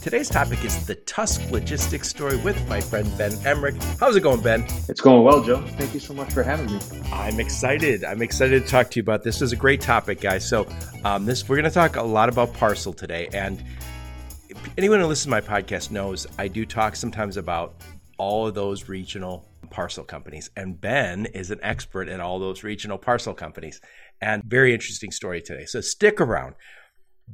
[0.00, 3.82] Today's topic is the Tusk logistics story with my friend Ben Emmrich.
[3.98, 4.64] How's it going, Ben?
[4.88, 5.60] It's going well, Joe.
[5.60, 6.78] Thank you so much for having me.
[7.12, 8.04] I'm excited.
[8.04, 9.36] I'm excited to talk to you about this.
[9.40, 10.48] This is a great topic, guys.
[10.48, 10.68] So,
[11.04, 13.62] um, this we're going to talk a lot about parcel today, and
[14.78, 17.74] anyone who listens to my podcast knows I do talk sometimes about
[18.18, 22.98] all of those regional parcel companies, and Ben is an expert at all those regional
[22.98, 23.80] parcel companies.
[24.20, 25.64] And very interesting story today.
[25.64, 26.54] So stick around.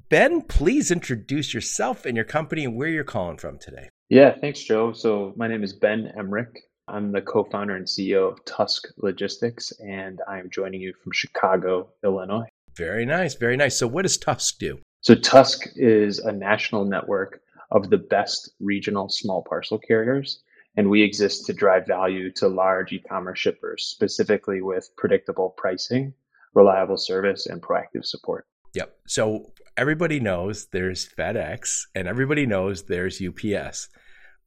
[0.09, 3.89] Ben, please introduce yourself and your company and where you're calling from today.
[4.09, 4.93] Yeah, thanks, Joe.
[4.93, 6.53] So, my name is Ben Emmrich.
[6.89, 11.91] I'm the co founder and CEO of Tusk Logistics, and I'm joining you from Chicago,
[12.05, 12.49] Illinois.
[12.77, 13.35] Very nice.
[13.35, 13.79] Very nice.
[13.79, 14.81] So, what does Tusk do?
[15.01, 20.43] So, Tusk is a national network of the best regional small parcel carriers.
[20.77, 26.15] And we exist to drive value to large e commerce shippers, specifically with predictable pricing,
[26.53, 28.45] reliable service, and proactive support.
[28.75, 28.97] Yep.
[29.07, 33.89] So everybody knows there's FedEx and everybody knows there's UPS.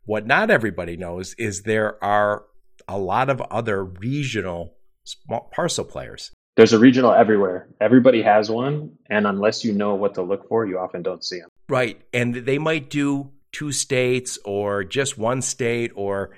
[0.06, 2.45] What not everybody knows is there are
[2.88, 6.31] a lot of other regional small parcel players.
[6.55, 7.67] There's a regional everywhere.
[7.80, 8.98] Everybody has one.
[9.09, 11.50] And unless you know what to look for, you often don't see them.
[11.70, 12.02] Right.
[12.14, 16.31] And they might do two states or just one state or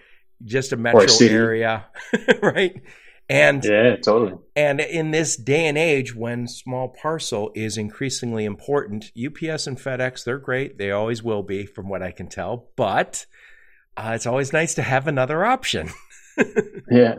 [0.43, 1.85] just a metro a area.
[2.41, 2.81] right.
[3.29, 4.39] And yeah, totally.
[4.55, 10.23] And in this day and age when small parcel is increasingly important, UPS and FedEx,
[10.23, 10.79] they're great.
[10.79, 12.69] They always will be, from what I can tell.
[12.75, 13.27] But
[13.95, 15.89] uh, it's always nice to have another option.
[16.91, 17.15] yeah.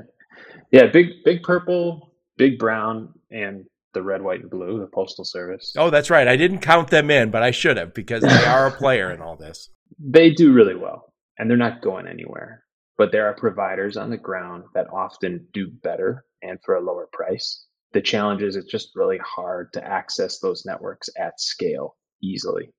[0.72, 0.86] Yeah.
[0.86, 5.74] Big, big purple, big brown, and the red, white, and blue, the Postal Service.
[5.78, 6.26] Oh, that's right.
[6.26, 9.20] I didn't count them in, but I should have because they are a player in
[9.20, 9.70] all this.
[10.00, 12.64] They do really well, and they're not going anywhere
[13.00, 17.08] but there are providers on the ground that often do better and for a lower
[17.10, 17.64] price.
[17.94, 22.74] The challenge is it's just really hard to access those networks at scale easily.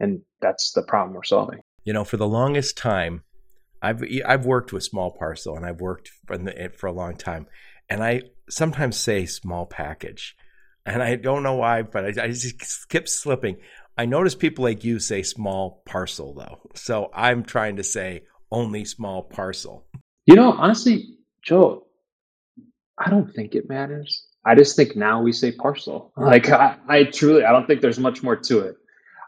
[0.00, 1.60] And that's the problem we're solving.
[1.84, 3.22] You know, for the longest time,
[3.80, 6.36] I've I've worked with small parcel and I've worked for,
[6.76, 7.46] for a long time,
[7.88, 10.34] and I sometimes say small package,
[10.84, 13.58] and I don't know why, but I, I just keep slipping.
[13.96, 18.84] I notice people like you say small parcel though, so I'm trying to say only
[18.84, 19.86] small parcel?
[20.26, 21.86] You know, honestly, Joe,
[22.98, 24.26] I don't think it matters.
[24.44, 26.12] I just think now we say parcel.
[26.16, 28.76] Like I, I truly, I don't think there's much more to it.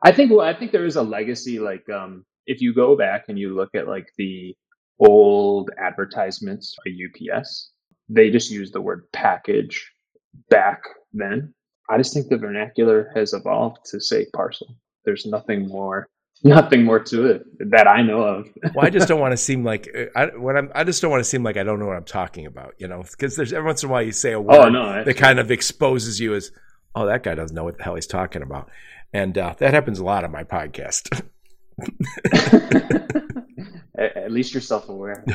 [0.05, 1.59] I think, well, I think there is a legacy.
[1.59, 4.55] Like, um, if you go back and you look at like the
[4.99, 7.73] old advertisements for UPS,
[8.09, 9.91] they just use the word package
[10.51, 11.55] back then.
[11.89, 14.77] I just think the vernacular has evolved to say parcel.
[15.05, 16.09] There's nothing more
[16.45, 18.49] nothing more to it that I know of.
[18.75, 21.21] well, I just don't want to seem like I when I'm, I just don't want
[21.23, 23.67] to seem like I don't know what I'm talking about, you know, because there's every
[23.67, 26.35] once in a while you say a word oh, no, that kind of exposes you
[26.35, 26.51] as,
[26.95, 28.71] oh, that guy doesn't know what the hell he's talking about,
[29.13, 31.23] and uh, that happens a lot on my podcast.
[33.99, 35.25] at, least you're self-aware.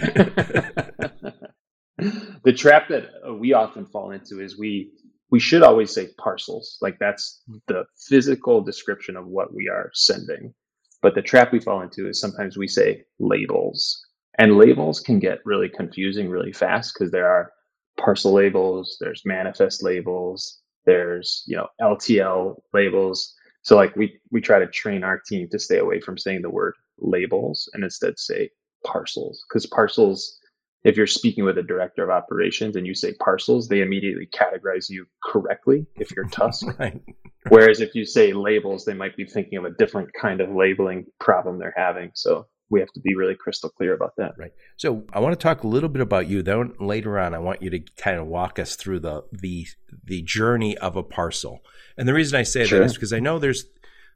[1.98, 3.10] the trap that
[3.40, 4.92] we often fall into is we
[5.30, 10.54] we should always say parcels like that's the physical description of what we are sending
[11.02, 14.06] but the trap we fall into is sometimes we say labels,
[14.40, 17.52] and labels can get really confusing really fast because there are
[17.98, 23.34] parcel labels, there's manifest labels, there's you know LTL labels.
[23.64, 26.50] So like we we try to train our team to stay away from saying the
[26.50, 28.50] word labels and instead say
[28.86, 30.40] parcels because parcels
[30.88, 34.90] if you're speaking with a director of operations and you say parcels, they immediately categorize
[34.90, 36.66] you correctly if you're Tusk.
[36.80, 37.02] right.
[37.50, 41.06] Whereas if you say labels, they might be thinking of a different kind of labeling
[41.20, 42.12] problem they're having.
[42.14, 44.36] So we have to be really crystal clear about that.
[44.38, 44.54] Right.
[44.78, 46.42] So I want to talk a little bit about you.
[46.42, 49.68] Then later on, I want you to kind of walk us through the the
[50.06, 51.66] the journey of a parcel.
[51.98, 52.80] And the reason I say sure.
[52.80, 53.66] that is because I know there's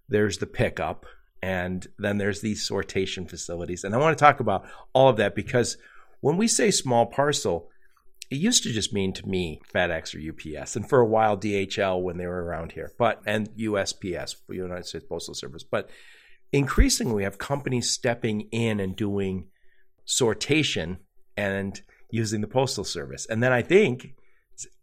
[0.07, 1.05] there's the pickup
[1.41, 3.83] and then there's these sortation facilities.
[3.83, 5.77] And I want to talk about all of that because
[6.21, 7.69] when we say small parcel,
[8.29, 12.01] it used to just mean to me FedEx or UPS, and for a while DHL
[12.01, 15.63] when they were around here, but and USPS, for United States Postal Service.
[15.63, 15.89] But
[16.53, 19.47] increasingly, we have companies stepping in and doing
[20.07, 20.97] sortation
[21.35, 23.25] and using the postal service.
[23.29, 24.15] And then I think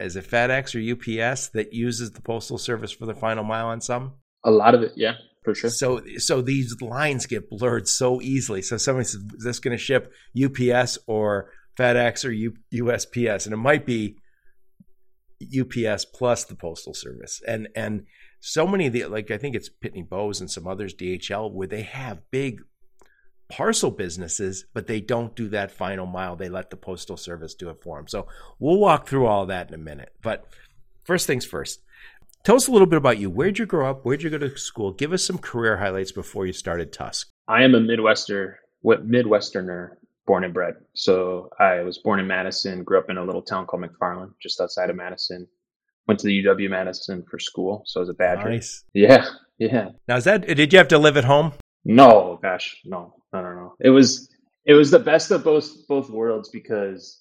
[0.00, 3.80] as a FedEx or UPS that uses the postal service for the final mile on
[3.80, 4.14] some.
[4.44, 5.14] A lot of it, yeah
[5.48, 5.70] for sure.
[5.70, 8.62] So so these lines get blurred so easily.
[8.62, 13.58] So somebody says, "Is this going to ship UPS or FedEx or USPS, and it
[13.58, 14.16] might be
[15.42, 18.06] UPS plus the Postal Service, and and
[18.40, 21.68] so many of the like I think it's Pitney Bowes and some others, DHL, where
[21.68, 22.60] they have big
[23.48, 26.36] parcel businesses, but they don't do that final mile.
[26.36, 28.08] They let the postal service do it for them.
[28.08, 28.26] So
[28.58, 30.12] we'll walk through all that in a minute.
[30.22, 30.46] But
[31.04, 31.82] first things first.
[32.44, 33.28] Tell us a little bit about you.
[33.30, 34.04] Where'd you grow up?
[34.04, 34.92] Where'd you go to school?
[34.92, 37.28] Give us some career highlights before you started Tusk.
[37.46, 38.54] I am a Midwester,
[38.84, 39.90] Midwesterner,
[40.26, 40.74] born and bred.
[40.94, 44.60] So I was born in Madison, grew up in a little town called McFarland, just
[44.60, 45.48] outside of Madison.
[46.06, 48.48] Went to the UW Madison for school, so I was a Badger.
[48.48, 48.84] Nice.
[48.94, 49.26] Yeah,
[49.58, 49.90] yeah.
[50.06, 50.46] Now is that?
[50.46, 51.52] Did you have to live at home?
[51.84, 53.74] No, gosh, no, no, no, no.
[53.80, 54.30] It was
[54.64, 57.20] it was the best of both both worlds because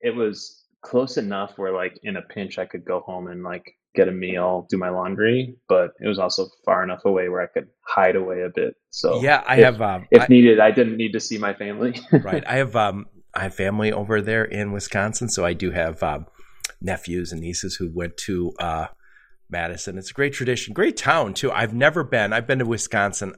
[0.00, 3.76] it was close enough where like in a pinch I could go home and like
[3.94, 7.46] get a meal, do my laundry, but it was also far enough away where I
[7.46, 8.76] could hide away a bit.
[8.90, 11.54] So yeah, I if, have um, if I, needed, I didn't need to see my
[11.54, 11.98] family.
[12.12, 16.02] right, I have um, I have family over there in Wisconsin, so I do have
[16.02, 16.26] um,
[16.80, 18.86] nephews and nieces who went to uh,
[19.48, 19.98] Madison.
[19.98, 21.50] It's a great tradition, great town too.
[21.50, 22.32] I've never been.
[22.32, 23.34] I've been to Wisconsin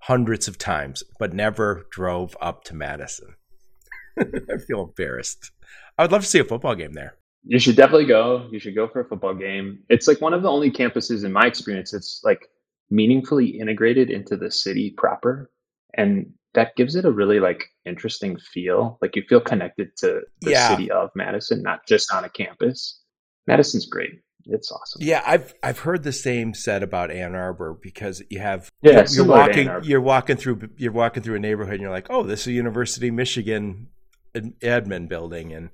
[0.00, 3.36] hundreds of times, but never drove up to Madison.
[4.18, 5.52] I feel embarrassed.
[5.98, 7.16] I would love to see a football game there.
[7.44, 8.48] You should definitely go.
[8.52, 9.80] You should go for a football game.
[9.88, 12.46] It's like one of the only campuses in my experience it's like
[12.90, 15.50] meaningfully integrated into the city proper
[15.96, 18.98] and that gives it a really like interesting feel.
[19.00, 20.68] Like you feel connected to the Yeah.
[20.68, 23.00] city of Madison, not just on a campus.
[23.46, 24.10] Madison's great.
[24.44, 25.02] It's awesome.
[25.02, 29.22] Yeah, I've I've heard the same said about Ann Arbor because you have Yeah, you're
[29.24, 32.42] Ann walking you're walking through you're walking through a neighborhood and you're like, oh, this
[32.42, 33.88] is University of Michigan
[34.34, 35.70] admin building, and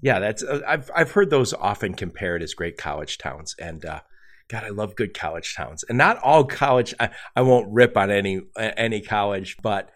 [0.00, 4.00] yeah, that's uh, I've I've heard those often compared as great college towns, and uh,
[4.48, 6.94] God, I love good college towns, and not all college.
[7.00, 9.90] I, I won't rip on any any college, but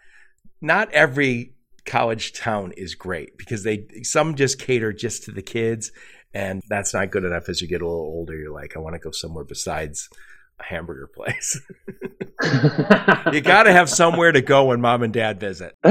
[0.61, 1.53] not every
[1.85, 5.91] college town is great because they some just cater just to the kids
[6.33, 8.35] and that's not good enough as you get a little older.
[8.35, 10.09] You're like i want to go somewhere besides
[10.59, 11.59] a hamburger place.
[13.33, 15.75] You got to have somewhere to go when mom and dad visit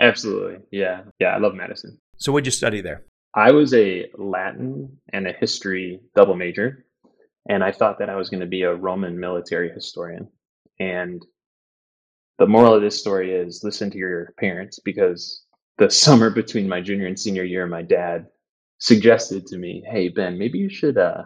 [0.00, 0.58] Absolutely.
[0.70, 1.02] Yeah.
[1.18, 1.28] Yeah.
[1.28, 1.98] I love Madison.
[2.16, 3.04] so what'd you study there
[3.34, 6.84] I was a Latin and a history double major,
[7.48, 10.28] and I thought that I was going to be a Roman military historian.
[10.80, 11.24] And
[12.38, 15.44] the moral of this story is listen to your parents because
[15.78, 18.26] the summer between my junior and senior year, my dad
[18.78, 21.22] suggested to me, "Hey Ben, maybe you should uh,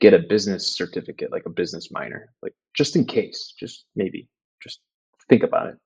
[0.00, 4.28] get a business certificate, like a business minor, like just in case, just maybe,
[4.62, 4.80] just
[5.28, 5.76] think about it."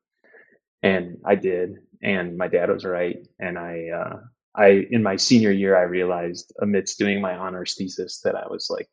[0.85, 3.89] And I did, and my dad was right, and I.
[3.89, 4.17] Uh,
[4.57, 8.69] I in my senior year I realized amidst doing my honors thesis that I was
[8.71, 8.89] like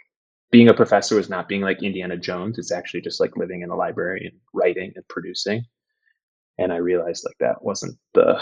[0.51, 2.57] being a professor was not being like Indiana Jones.
[2.57, 5.63] It's actually just like living in a library and writing and producing.
[6.57, 8.41] And I realized like that wasn't the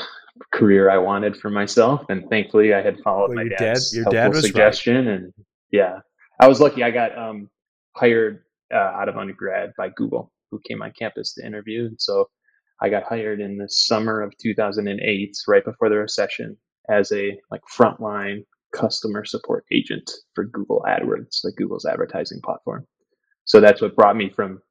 [0.52, 2.06] career I wanted for myself.
[2.10, 4.48] And thankfully I had followed Well, my your dad's dad- your helpful dad was right.
[4.48, 5.08] suggestion.
[5.08, 5.34] And
[5.72, 6.00] yeah,
[6.40, 6.84] I was lucky.
[6.84, 7.50] I got um,
[7.96, 8.44] hired
[8.74, 11.86] uh, out of undergrad by Google, who came on campus to interview.
[11.86, 12.28] And so
[12.82, 16.58] I got hired in the summer of 2008, right before the recession,
[16.90, 22.86] as a like frontline customer support agent for Google AdWords, like Google's advertising platform.
[23.46, 24.62] So that's what brought me from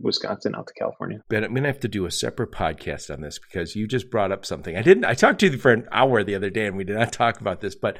[0.00, 1.22] Wisconsin out to California.
[1.30, 4.30] but i'm gonna have to do a separate podcast on this because you just brought
[4.30, 6.76] up something i didn't i talked to you for an hour the other day and
[6.76, 7.96] we did not talk about this but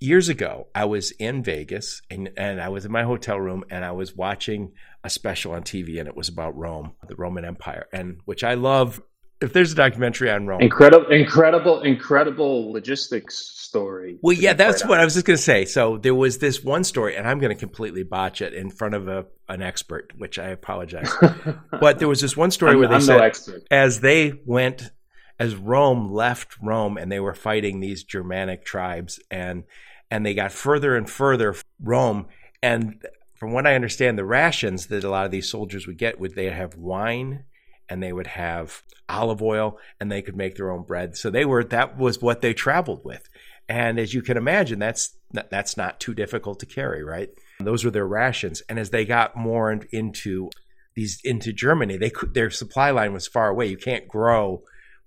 [0.00, 3.84] years ago i was in vegas and, and i was in my hotel room and
[3.84, 4.72] i was watching
[5.02, 8.54] a special on tv and it was about rome the roman empire and which i
[8.54, 9.00] love
[9.40, 14.18] if there's a documentary on rome Incredible, incredible, incredible logistics story.
[14.22, 15.64] Well, yeah, that's what I was just going to say.
[15.64, 18.94] So there was this one story, and I'm going to completely botch it in front
[18.94, 21.12] of a, an expert, which I apologize.
[21.80, 24.90] but there was this one story I'm, where they I'm said, no as they went,
[25.38, 29.64] as Rome left Rome, and they were fighting these Germanic tribes, and
[30.10, 32.26] and they got further and further Rome,
[32.62, 36.18] and from what I understand, the rations that a lot of these soldiers would get
[36.20, 37.44] would they have wine
[37.88, 41.16] and they would have olive oil and they could make their own bread.
[41.16, 43.28] So they were that was what they traveled with.
[43.68, 45.16] And as you can imagine, that's
[45.50, 47.30] that's not too difficult to carry, right?
[47.60, 48.62] Those were their rations.
[48.68, 50.50] And as they got more into
[50.94, 53.66] these into Germany, they could their supply line was far away.
[53.66, 54.62] You can't grow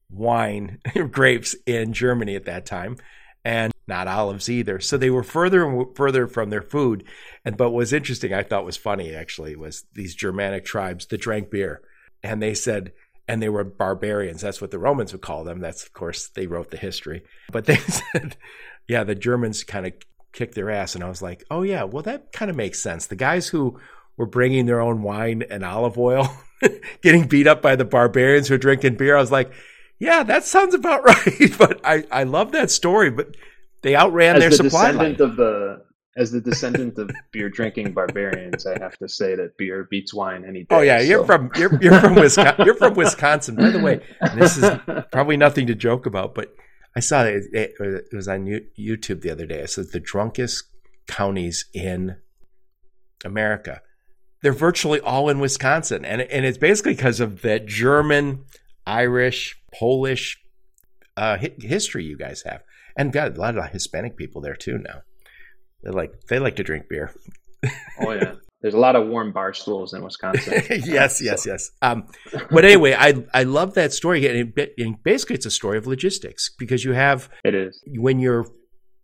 [0.10, 0.80] wine
[1.12, 2.98] grapes in Germany at that time
[3.44, 4.80] and not olives either.
[4.80, 7.06] So they were further and further from their food.
[7.46, 11.22] And but what was interesting, I thought was funny actually, was these Germanic tribes that
[11.22, 11.82] drank beer.
[12.24, 12.92] And they said,
[13.28, 14.42] and they were barbarians.
[14.42, 15.60] That's what the Romans would call them.
[15.60, 17.24] That's of course they wrote the history.
[17.52, 17.76] But they
[18.12, 18.36] said,
[18.88, 19.94] yeah, the Germans kind of
[20.34, 20.96] kicked their ass.
[20.96, 23.08] And I was like, oh yeah, well that kind of makes sense.
[23.08, 23.80] The guys who
[24.18, 26.30] were bringing their own wine and olive oil,
[27.02, 29.16] getting beat up by the barbarians who are drinking beer.
[29.16, 29.52] I was like,
[30.00, 31.58] yeah, that sounds about right.
[31.58, 33.10] But I, I love that story.
[33.10, 33.36] But
[33.82, 35.30] they outran as their the supply descendant line.
[35.30, 35.88] of the
[36.18, 40.44] as the descendant of beer drinking barbarians, I have to say that beer beats wine
[40.46, 40.76] any day.
[40.76, 41.26] Oh yeah, you're so.
[41.26, 42.66] from you're, you're from Wisconsin.
[42.66, 44.02] You're from Wisconsin, by the way.
[44.36, 44.80] This is
[45.12, 46.56] probably nothing to joke about, but
[46.96, 47.44] I saw it.
[47.54, 48.46] It, it was on
[48.78, 49.60] YouTube the other day.
[49.60, 50.64] It said the drunkest
[51.08, 52.18] counties in
[53.24, 53.82] America.
[54.42, 58.46] They're virtually all in Wisconsin, and and it's basically because of that German,
[58.88, 60.38] Irish, Polish
[61.16, 62.62] uh, history you guys have,
[62.98, 65.02] and got a lot of Hispanic people there too now.
[65.84, 67.14] They like they like to drink beer.
[68.02, 70.64] oh yeah, there's a lot of warm bar stools in Wisconsin.
[70.70, 71.72] yes, yes, yes.
[71.82, 72.08] Um,
[72.52, 75.88] but anyway, I I love that story, and, it, and basically it's a story of
[75.88, 78.48] logistics because you have it is when you're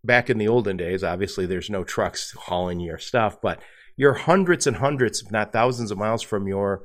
[0.04, 1.04] back in the olden days.
[1.04, 3.60] Obviously, there's no trucks hauling your stuff, but
[3.96, 6.84] you're hundreds and hundreds, if not thousands, of miles from your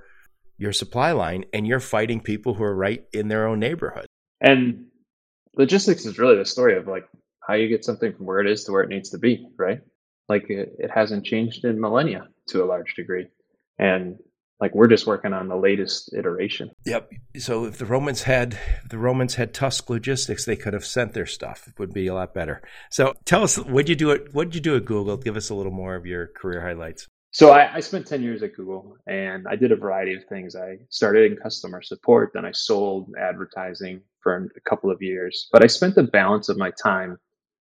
[0.58, 4.06] your supply line, and you're fighting people who are right in their own neighborhood.
[4.40, 4.86] And
[5.54, 7.08] logistics is really the story of like
[7.46, 9.80] how you get something from where it is to where it needs to be, right?
[10.28, 13.28] Like it, it hasn't changed in millennia to a large degree.
[13.78, 14.18] And
[14.60, 16.70] like we're just working on the latest iteration.
[16.84, 17.10] Yep.
[17.38, 21.14] So if the Romans had if the Romans had Tusk logistics, they could have sent
[21.14, 21.68] their stuff.
[21.68, 22.60] It would be a lot better.
[22.90, 25.16] So tell us, what you do at what you do at Google?
[25.16, 27.06] Give us a little more of your career highlights.
[27.30, 30.56] So I, I, spent 10 years at Google and I did a variety of things.
[30.56, 35.48] I started in customer support, then I sold advertising for a couple of years.
[35.52, 37.18] But I spent the balance of my time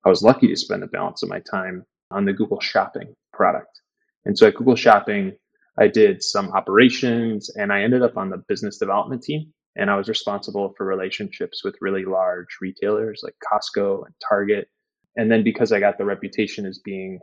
[0.05, 3.81] I was lucky to spend the balance of my time on the Google Shopping product.
[4.25, 5.33] And so at Google Shopping,
[5.79, 9.51] I did some operations and I ended up on the business development team.
[9.75, 14.69] And I was responsible for relationships with really large retailers like Costco and Target.
[15.17, 17.19] And then because I got the reputation as being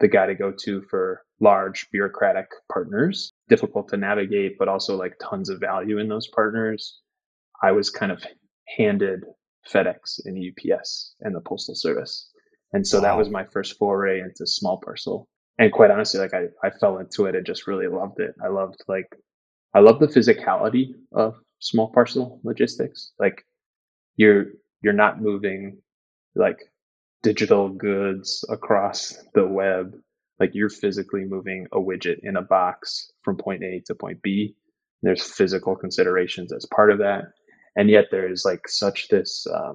[0.00, 5.14] the guy to go to for large bureaucratic partners, difficult to navigate, but also like
[5.22, 7.00] tons of value in those partners,
[7.62, 8.24] I was kind of
[8.76, 9.24] handed
[9.70, 12.30] FedEx and UPS and the Postal Service.
[12.72, 13.02] And so wow.
[13.02, 15.28] that was my first foray into small parcel.
[15.58, 18.34] And quite honestly, like I, I fell into it and just really loved it.
[18.44, 19.06] I loved like,
[19.74, 23.12] I love the physicality of small parcel logistics.
[23.18, 23.44] Like
[24.16, 24.46] you're,
[24.82, 25.78] you're not moving
[26.34, 26.58] like
[27.24, 29.96] digital goods across the web.
[30.38, 34.54] Like you're physically moving a widget in a box from point A to point B.
[35.02, 37.24] There's physical considerations as part of that
[37.76, 39.72] and yet there is like such this uh,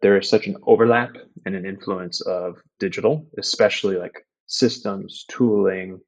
[0.00, 1.10] there is such an overlap
[1.46, 6.00] and an influence of digital especially like systems tooling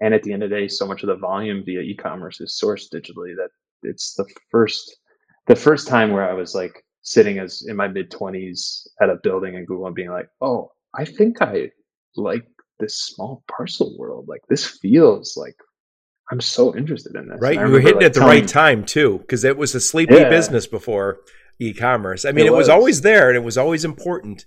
[0.00, 2.60] and at the end of the day so much of the volume via e-commerce is
[2.62, 3.50] sourced digitally that
[3.82, 4.98] it's the first
[5.46, 9.16] the first time where i was like sitting as in my mid 20s at a
[9.22, 11.70] building in google and being like oh i think i
[12.16, 12.46] like
[12.80, 15.56] this small parcel world like this feels like
[16.28, 17.38] I'm so interested in this.
[17.40, 20.14] Right, you were hitting like, at the right time too, because it was a sleepy
[20.14, 20.28] yeah.
[20.28, 21.20] business before
[21.60, 22.24] e-commerce.
[22.24, 22.64] I mean, it, it was.
[22.64, 22.68] was.
[22.68, 24.44] always there and it was always important.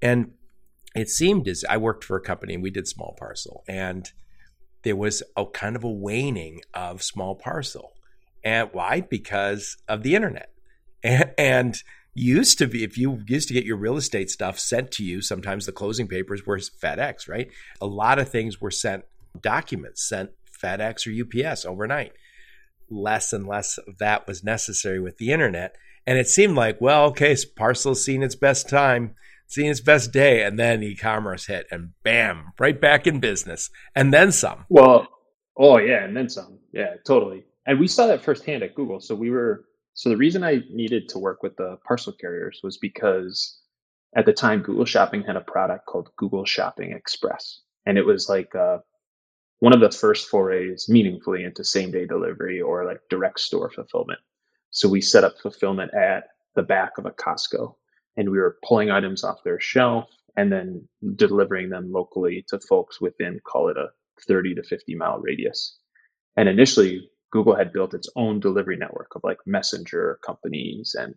[0.00, 0.30] And
[0.94, 4.08] it seemed as I worked for a company and we did small parcel, and
[4.84, 7.94] there was a kind of a waning of small parcel.
[8.44, 9.00] And why?
[9.00, 10.52] Because of the internet.
[11.02, 11.76] And,
[12.14, 15.22] used to be if you used to get your real estate stuff sent to you
[15.22, 17.48] sometimes the closing papers were fedex right
[17.80, 19.04] a lot of things were sent
[19.40, 22.12] documents sent FedEx or UPS overnight.
[22.90, 25.76] Less and less of that was necessary with the internet.
[26.06, 29.14] And it seemed like, well, okay, parcel's seen its best time,
[29.46, 33.68] seen its best day, and then e-commerce hit and bam, right back in business.
[33.94, 34.64] And then some.
[34.70, 35.06] Well,
[35.56, 36.60] oh yeah, and then some.
[36.72, 37.44] Yeah, totally.
[37.66, 39.00] And we saw that firsthand at Google.
[39.00, 39.64] So we were
[39.94, 43.58] so the reason I needed to work with the parcel carriers was because
[44.16, 47.60] at the time Google Shopping had a product called Google Shopping Express.
[47.86, 48.82] And it was like a
[49.60, 54.20] one of the first forays meaningfully into same day delivery or like direct store fulfillment.
[54.70, 57.74] So we set up fulfillment at the back of a Costco
[58.16, 63.00] and we were pulling items off their shelf and then delivering them locally to folks
[63.00, 63.88] within, call it a
[64.26, 65.76] 30 to 50 mile radius.
[66.36, 71.14] And initially, Google had built its own delivery network of like messenger companies and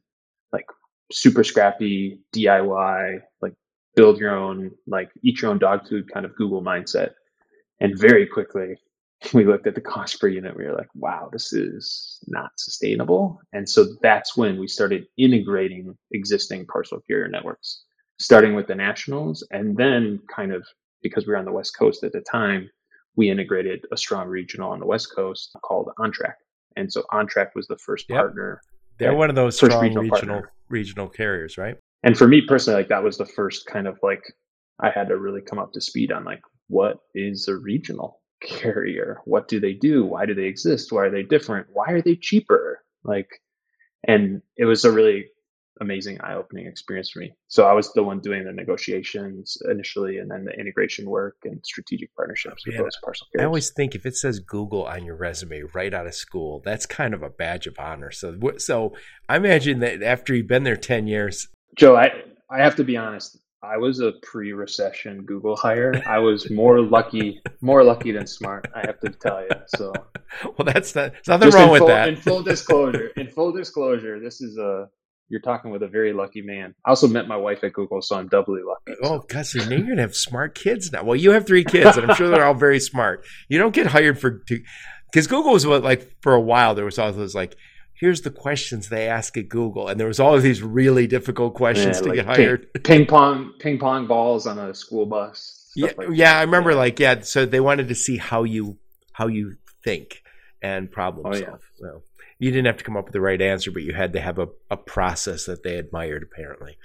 [0.53, 0.65] like
[1.12, 3.53] super scrappy DIY, like
[3.96, 7.12] build your own, like eat your own dog food kind of Google mindset
[7.82, 8.77] and very quickly,
[9.34, 10.56] we looked at the cost per unit.
[10.56, 13.39] We were like, wow, this is not sustainable.
[13.53, 17.84] And so that's when we started integrating existing parcel carrier networks,
[18.20, 19.46] starting with the nationals.
[19.51, 20.65] And then, kind of
[21.03, 22.70] because we were on the West Coast at the time,
[23.22, 26.34] we integrated a strong regional on the West Coast called OnTrac.
[26.75, 28.18] And so OnTrac was the first yep.
[28.18, 28.62] partner.
[28.98, 31.78] They're one of those strong regional regional, regional carriers, right?
[32.01, 34.24] And for me personally, like that was the first kind of like
[34.80, 39.22] I had to really come up to speed on like what is a regional carrier?
[39.25, 40.04] What do they do?
[40.04, 40.92] Why do they exist?
[40.92, 41.68] Why are they different?
[41.72, 42.84] Why are they cheaper?
[43.04, 43.30] Like,
[44.08, 45.28] and it was a really
[45.82, 47.34] amazing eye-opening experience for me.
[47.48, 51.60] So I was the one doing the negotiations initially, and then the integration work and
[51.66, 53.44] strategic partnerships oh, with those parcel carriers.
[53.44, 56.86] I always think if it says Google on your resume right out of school, that's
[56.86, 58.12] kind of a badge of honor.
[58.12, 58.94] So, so
[59.28, 62.12] I imagine that after you've been there ten years, Joe, I
[62.50, 63.38] I have to be honest.
[63.64, 66.02] I was a pre-recession Google hire.
[66.08, 68.68] I was more lucky, more lucky than smart.
[68.76, 69.50] I have to tell you.
[69.68, 69.94] So,
[70.44, 72.10] well, that's not, nothing wrong with full, that.
[72.10, 74.90] In full disclosure, in full disclosure, this is a
[75.32, 76.76] you're talking with a very lucky man.
[76.86, 79.00] I also met my wife at Google, so I'm doubly lucky.
[79.02, 81.04] Oh, God, so now you're gonna have smart kids now.
[81.04, 83.26] Well, you have three kids, and I'm sure they're all very smart.
[83.48, 84.44] You don't get hired for
[85.12, 87.56] because Google was what like for a while there was all those like
[87.94, 91.54] here's the questions they ask at Google, and there was all of these really difficult
[91.54, 92.74] questions yeah, to like get hired.
[92.74, 95.72] Ping, ping, pong, ping pong balls on a school bus.
[95.76, 96.76] Yeah, like yeah, I remember.
[96.76, 98.78] Like, yeah, so they wanted to see how you
[99.14, 100.24] how you think
[100.62, 101.46] and problem oh, solve.
[101.46, 101.56] Yeah.
[101.80, 102.04] So
[102.42, 104.40] you didn't have to come up with the right answer, but you had to have
[104.40, 106.76] a, a process that they admired, apparently.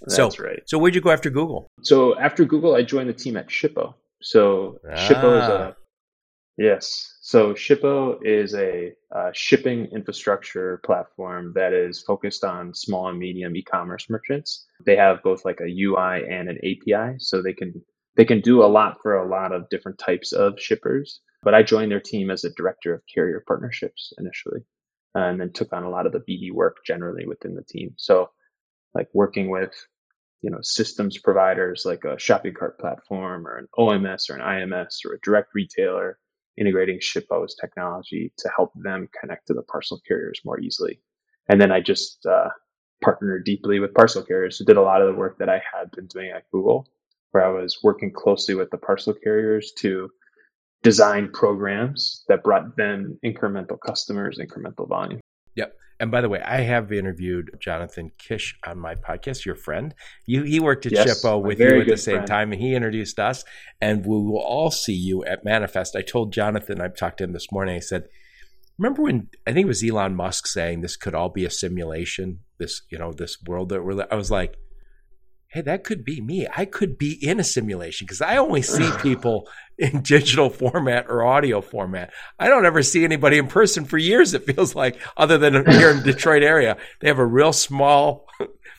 [0.00, 0.62] That's so, right.
[0.64, 1.66] So where'd you go after Google?
[1.82, 3.92] So after Google, I joined the team at Shippo.
[4.22, 4.96] So ah.
[4.96, 5.76] Shippo is a
[6.56, 7.18] yes.
[7.20, 13.54] So Shippo is a uh, shipping infrastructure platform that is focused on small and medium
[13.56, 14.66] e-commerce merchants.
[14.86, 17.74] They have both like a UI and an API, so they can
[18.16, 21.20] they can do a lot for a lot of different types of shippers.
[21.42, 24.60] But I joined their team as a director of carrier partnerships initially,
[25.14, 27.94] and then took on a lot of the BD work generally within the team.
[27.96, 28.30] So,
[28.94, 29.72] like working with,
[30.42, 35.04] you know, systems providers like a shopping cart platform or an OMS or an IMS
[35.06, 36.18] or a direct retailer,
[36.58, 41.00] integrating Shippo's technology to help them connect to the parcel carriers more easily.
[41.48, 42.50] And then I just uh,
[43.02, 45.90] partnered deeply with parcel carriers who did a lot of the work that I had
[45.92, 46.86] been doing at Google,
[47.30, 50.10] where I was working closely with the parcel carriers to
[50.82, 55.20] design programs that brought them incremental customers, incremental volume.
[55.56, 55.74] Yep.
[56.00, 59.94] And by the way, I have interviewed Jonathan Kish on my podcast, your friend.
[60.24, 62.26] You, he worked at yes, Shippo with you at the same friend.
[62.26, 63.44] time, and he introduced us.
[63.82, 65.94] And we will all see you at Manifest.
[65.94, 67.76] I told Jonathan, I talked to him this morning.
[67.76, 68.08] I said,
[68.78, 72.40] "Remember when I think it was Elon Musk saying this could all be a simulation?
[72.58, 74.56] This, you know, this world that we're." I was like,
[75.50, 76.46] hey, that could be me.
[76.56, 81.24] I could be in a simulation because I only see people in digital format or
[81.24, 82.12] audio format.
[82.38, 85.90] I don't ever see anybody in person for years, it feels like, other than here
[85.90, 86.76] in Detroit area.
[87.00, 88.26] They have a real small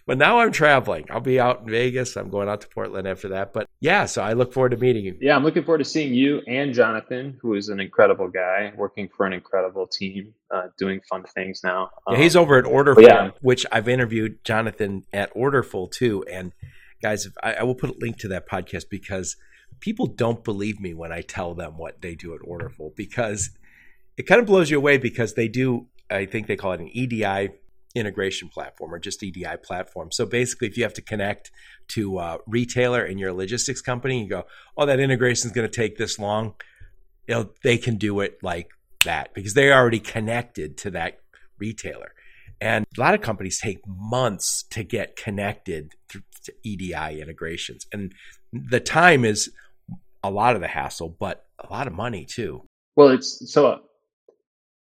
[0.06, 1.06] but now I'm traveling.
[1.10, 2.16] I'll be out in Vegas.
[2.16, 3.54] I'm going out to Portland after that.
[3.54, 5.18] But yeah, so I look forward to meeting you.
[5.22, 9.10] Yeah, I'm looking forward to seeing you and Jonathan, who is an incredible guy, working
[9.16, 11.92] for an incredible team, uh, doing fun things now.
[12.08, 13.32] Um, yeah, he's over at Orderful, yeah.
[13.42, 16.24] which I've interviewed Jonathan at Orderful too.
[16.30, 16.54] And
[17.02, 19.38] guys, I, I will put a link to that podcast because
[19.80, 23.52] people don't believe me when I tell them what they do at Orderful because
[24.18, 25.88] it kind of blows you away because they do.
[26.10, 27.52] I think they call it an EDI
[27.96, 30.12] integration platform or just EDI platform.
[30.12, 31.52] So basically, if you have to connect
[31.90, 34.46] to a retailer and you're logistics company, you go,
[34.78, 36.56] oh, that integration is going to take this long.
[37.28, 38.70] You know, they can do it like
[39.04, 41.20] that because they're already connected to that
[41.58, 42.14] retailer.
[42.60, 47.88] And a lot of companies take months to get connected to EDI integrations.
[47.92, 48.14] And
[48.54, 49.52] the time is
[50.24, 52.64] a lot of the hassle, but a lot of money too.
[52.96, 53.82] Well, it's so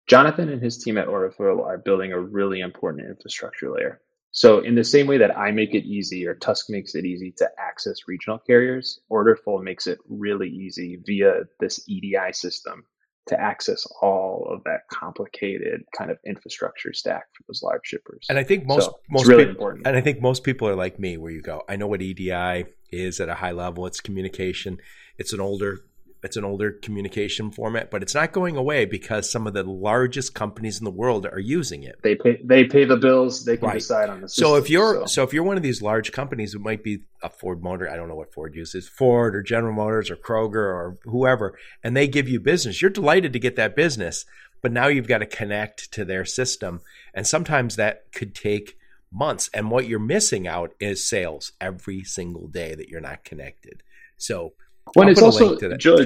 [0.09, 4.01] Jonathan and his team at Orderful are building a really important infrastructure layer.
[4.31, 7.31] So, in the same way that I make it easy or Tusk makes it easy
[7.37, 12.85] to access regional carriers, Orderful makes it really easy via this EDI system
[13.27, 18.25] to access all of that complicated kind of infrastructure stack for those large shippers.
[18.29, 19.87] And I think most so most really people, important.
[19.87, 22.65] And I think most people are like me, where you go, I know what EDI
[22.91, 23.85] is at a high level.
[23.85, 24.79] It's communication.
[25.19, 25.85] It's an older
[26.21, 30.33] it's an older communication format, but it's not going away because some of the largest
[30.33, 31.99] companies in the world are using it.
[32.03, 33.45] They pay they pay the bills.
[33.45, 33.73] They can right.
[33.75, 34.27] decide on the.
[34.27, 35.05] System, so if you're so.
[35.05, 35.23] so.
[35.23, 37.89] if you're one of these large companies, it might be a Ford Motor.
[37.89, 41.95] I don't know what Ford uses, Ford or General Motors or Kroger or whoever, and
[41.95, 42.81] they give you business.
[42.81, 44.25] You're delighted to get that business,
[44.61, 46.81] but now you've got to connect to their system,
[47.13, 48.77] and sometimes that could take
[49.11, 49.49] months.
[49.53, 53.83] And what you're missing out is sales every single day that you're not connected.
[54.17, 54.53] So
[54.93, 55.97] when I'll it's also Joe,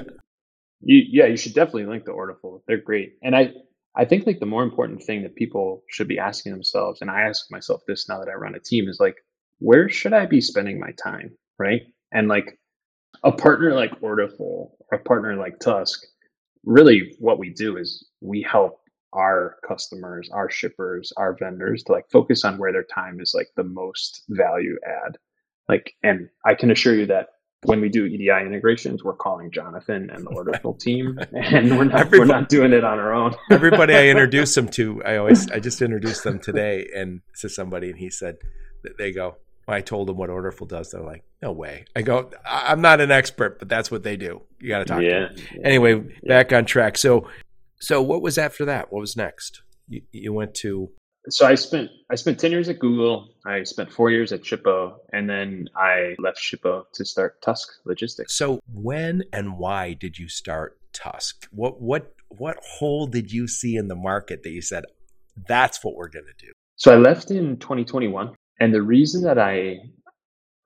[0.82, 2.64] you, yeah, you should definitely link the Orderful.
[2.68, 3.54] They're great, and I
[3.96, 7.22] I think like the more important thing that people should be asking themselves, and I
[7.22, 9.16] ask myself this now that I run a team, is like,
[9.60, 11.82] where should I be spending my time, right?
[12.12, 12.60] And like
[13.24, 16.04] a partner like Orderful or a partner like Tusk,
[16.66, 18.80] really what we do is we help
[19.14, 23.50] our customers, our shippers, our vendors to like focus on where their time is like
[23.56, 25.18] the most value add.
[25.70, 27.28] Like, and I can assure you that
[27.66, 32.12] when we do EDI integrations, we're calling Jonathan and the Orderful team, and we're not
[32.12, 33.36] we're not doing it on our own.
[33.52, 37.90] everybody I introduce them to, I always I just introduced them today and to somebody,
[37.90, 38.38] and he said
[38.98, 39.38] they go.
[39.66, 40.92] I told them what Orderful does.
[40.92, 44.42] They're like, "No way." I go, "I'm not an expert, but that's what they do.
[44.60, 46.28] You got to talk yeah, to them." Yeah, anyway, yeah.
[46.28, 46.98] back on track.
[46.98, 47.30] So,
[47.80, 48.92] so what was after that?
[48.92, 49.62] What was next?
[49.88, 50.92] You, you went to
[51.30, 53.30] so I spent I spent ten years at Google.
[53.46, 58.36] I spent four years at Shippo, and then I left Shippo to start Tusk Logistics.
[58.36, 61.48] So when and why did you start Tusk?
[61.52, 64.86] What what what hole did you see in the market that you said
[65.48, 66.52] that's what we're going to do?
[66.76, 69.78] So I left in 2021, and the reason that I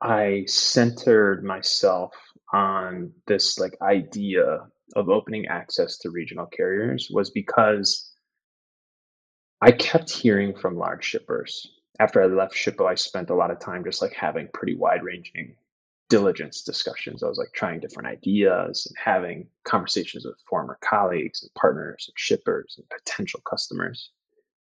[0.01, 2.13] I centered myself
[2.53, 4.59] on this like idea
[4.95, 8.11] of opening access to regional carriers was because
[9.59, 11.65] I kept hearing from large shippers.
[11.99, 15.03] After I left Shippo, I spent a lot of time just like having pretty wide
[15.03, 15.55] ranging
[16.09, 17.23] diligence discussions.
[17.23, 22.17] I was like trying different ideas and having conversations with former colleagues and partners and
[22.17, 24.11] shippers and potential customers.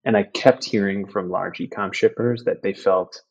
[0.06, 3.22] And I kept hearing from large ecom shippers that they felt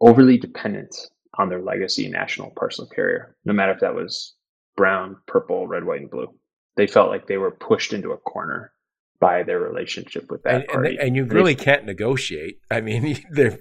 [0.00, 0.96] overly dependent
[1.34, 4.34] on their legacy national parcel carrier, no matter if that was
[4.78, 6.34] brown, purple, red, white, and blue.
[6.76, 8.72] They felt like they were pushed into a corner
[9.20, 10.90] by their relationship with that and, party.
[10.90, 12.58] And, and you really can't negotiate.
[12.70, 13.58] I mean, they're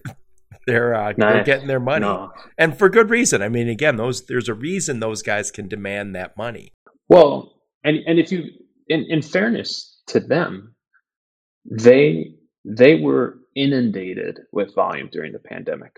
[0.66, 2.32] they're, uh, they're getting their money, no.
[2.58, 3.42] and for good reason.
[3.42, 6.72] I mean, again, those there's a reason those guys can demand that money.
[7.10, 8.46] Well, and and if you,
[8.88, 10.76] in, in fairness to them,
[11.70, 15.98] they they were inundated with volume during the pandemic,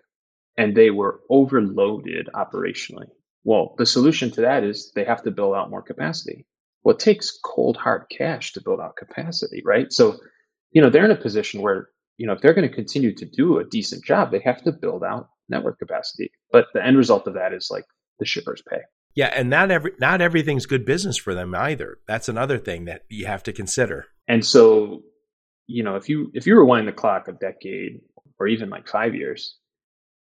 [0.58, 3.10] and they were overloaded operationally.
[3.44, 6.48] Well, the solution to that is they have to build out more capacity
[6.86, 9.91] well, it takes cold hard cash to build out capacity, right?
[9.91, 10.19] So,
[10.71, 13.26] you know, they're in a position where, you know, if they're going to continue to
[13.26, 16.32] do a decent job, they have to build out network capacity.
[16.52, 17.86] But the end result of that is like
[18.19, 18.82] the shippers pay.
[19.15, 21.98] Yeah, and not every not everything's good business for them either.
[22.08, 24.06] That's another thing that you have to consider.
[24.28, 25.02] And so,
[25.67, 28.02] you know, if you if you rewind the clock a decade
[28.39, 29.58] or even like five years,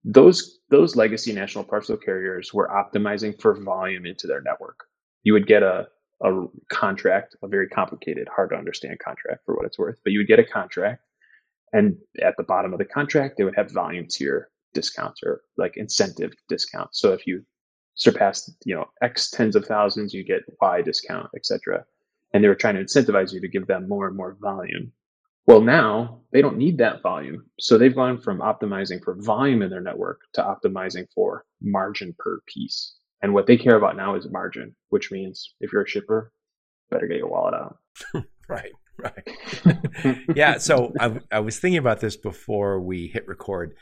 [0.03, 4.79] those those legacy national parcel carriers were optimizing for volume into their network.
[5.23, 5.87] You would get a
[6.23, 10.19] a contract, a very complicated, hard to understand contract for what it's worth, but you
[10.19, 11.01] would get a contract.
[11.73, 15.73] And at the bottom of the contract, they would have volume tier discounts or like
[15.75, 16.99] incentive discounts.
[16.99, 17.43] So if you
[17.95, 21.85] surpass, you know, X tens of thousands, you get Y discount, etc.
[22.33, 24.91] And they were trying to incentivize you to give them more and more volume.
[25.47, 27.45] Well, now they don't need that volume.
[27.59, 32.39] So they've gone from optimizing for volume in their network to optimizing for margin per
[32.47, 32.95] piece.
[33.21, 36.31] And what they care about now is margin, which means if you're a shipper,
[36.91, 37.77] better get your wallet out.
[38.49, 40.19] right, right.
[40.35, 40.57] yeah.
[40.57, 43.75] So I, I was thinking about this before we hit record,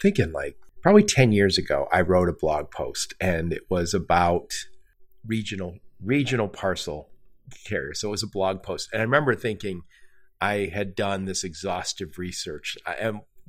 [0.00, 4.52] thinking like probably 10 years ago, I wrote a blog post and it was about
[5.26, 7.10] regional regional parcel
[7.66, 7.94] carrier.
[7.94, 8.88] So it was a blog post.
[8.92, 9.82] And I remember thinking
[10.40, 12.78] I had done this exhaustive research,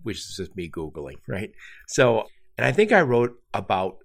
[0.03, 1.51] which is just me Googling, right?
[1.87, 2.27] So,
[2.57, 3.97] and I think I wrote about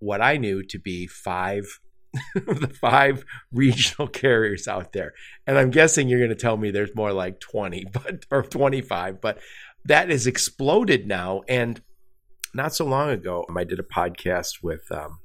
[0.00, 1.80] what I knew to be five
[2.34, 5.12] the five regional carriers out there.
[5.46, 9.20] And I'm guessing you're going to tell me there's more like 20, but or 25,
[9.20, 9.38] but
[9.84, 11.42] that has exploded now.
[11.48, 11.80] And
[12.54, 15.20] not so long ago, I did a podcast with um,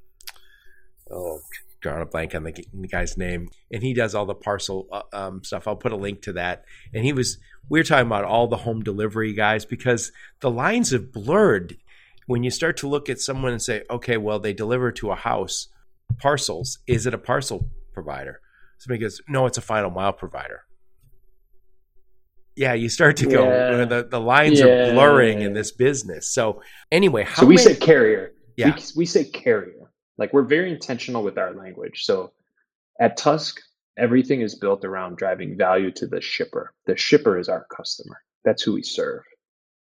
[1.12, 1.40] oh,
[1.82, 5.02] drawing a blank on the, the, guy's name, and he does all the parcel uh,
[5.12, 5.68] um, stuff.
[5.68, 6.66] I'll put a link to that.
[6.94, 10.92] And he was we were talking about all the home delivery guys because the lines
[10.92, 11.78] have blurred
[12.26, 15.16] when you start to look at someone and say, okay, well, they deliver to a
[15.16, 15.68] house
[16.20, 18.42] parcels, is it a parcel provider?
[18.78, 20.62] Somebody goes, no, it's a final mile provider.
[22.56, 23.86] Yeah, you start to go, yeah.
[23.86, 24.66] the, the lines yeah.
[24.66, 26.34] are blurring in this business.
[26.34, 26.62] So,
[26.92, 28.32] anyway, so we many, say carrier.
[28.56, 28.76] Yeah.
[28.76, 29.92] We, we say carrier.
[30.18, 32.06] Like we're very intentional with our language.
[32.06, 32.32] So,
[33.00, 33.60] at Tusk,
[33.98, 36.74] everything is built around driving value to the shipper.
[36.86, 38.22] The shipper is our customer.
[38.46, 39.24] That's who we serve.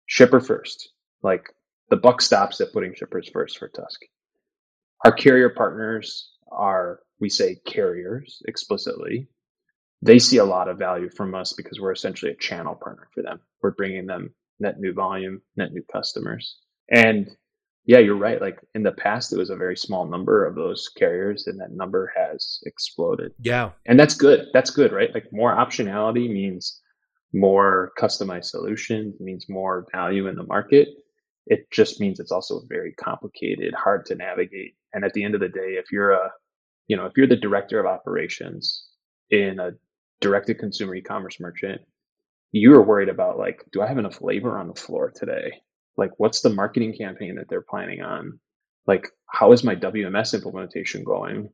[0.07, 0.91] Shipper first.
[1.23, 1.45] Like
[1.91, 4.01] the buck stops at putting shippers first for Tusk.
[5.05, 9.29] Our carrier partners are, we say carriers explicitly.
[10.03, 13.23] They see a lot of value from us because we're essentially a channel partner for
[13.23, 13.41] them.
[13.63, 16.59] We're bringing them net new volume, net new customers.
[16.91, 17.31] And
[17.87, 18.41] yeah, you're right.
[18.41, 21.73] Like in the past, it was a very small number of those carriers, and that
[21.73, 23.33] number has exploded.
[23.41, 23.71] Yeah.
[23.87, 24.47] And that's good.
[24.55, 25.13] That's good, right?
[25.13, 26.81] Like more optionality means
[27.35, 30.89] more customized solutions, means more value in the market
[31.47, 34.75] it just means it's also very complicated, hard to navigate.
[34.93, 36.31] And at the end of the day, if you're a,
[36.89, 38.87] you know, if you're the director of operations
[39.31, 39.73] in a
[40.21, 41.83] direct to consumer e-commerce merchant,
[42.53, 45.53] you're worried about like, do I have enough labor on the floor today?
[45.97, 48.39] Like, what's the marketing campaign that they're planning on?
[48.87, 51.49] like how is my WMS implementation going?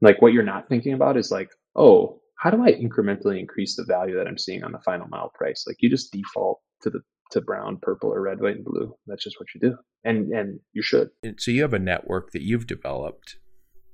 [0.00, 3.84] Like what you're not thinking about is like, oh, how do I incrementally increase the
[3.84, 5.64] value that I'm seeing on the final mile price?
[5.66, 8.94] Like you just default to the to brown, purple, or red, white, and blue.
[9.06, 11.10] That's just what you do, and and you should.
[11.38, 13.36] So you have a network that you've developed.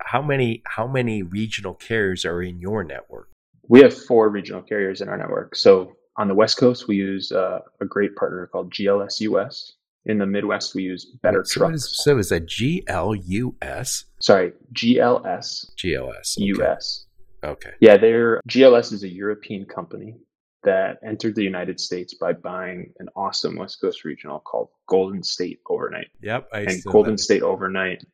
[0.00, 3.30] How many how many regional carriers are in your network?
[3.68, 5.56] We have four regional carriers in our network.
[5.56, 9.72] So on the West Coast, we use uh, a great partner called GLS US.
[10.06, 11.76] In the Midwest, we use Better so Trucks.
[11.76, 14.04] Is, so is that GLUS?
[14.20, 15.66] Sorry, GLS.
[15.82, 16.36] GLS.
[16.38, 16.62] Okay.
[16.62, 17.06] US.
[17.42, 17.70] Okay.
[17.80, 20.16] Yeah, they're GLS is a European company
[20.64, 25.60] that entered the United States by buying an awesome West Coast regional called Golden State
[25.68, 26.08] Overnight.
[26.22, 28.04] Yep, I and Golden State Overnight.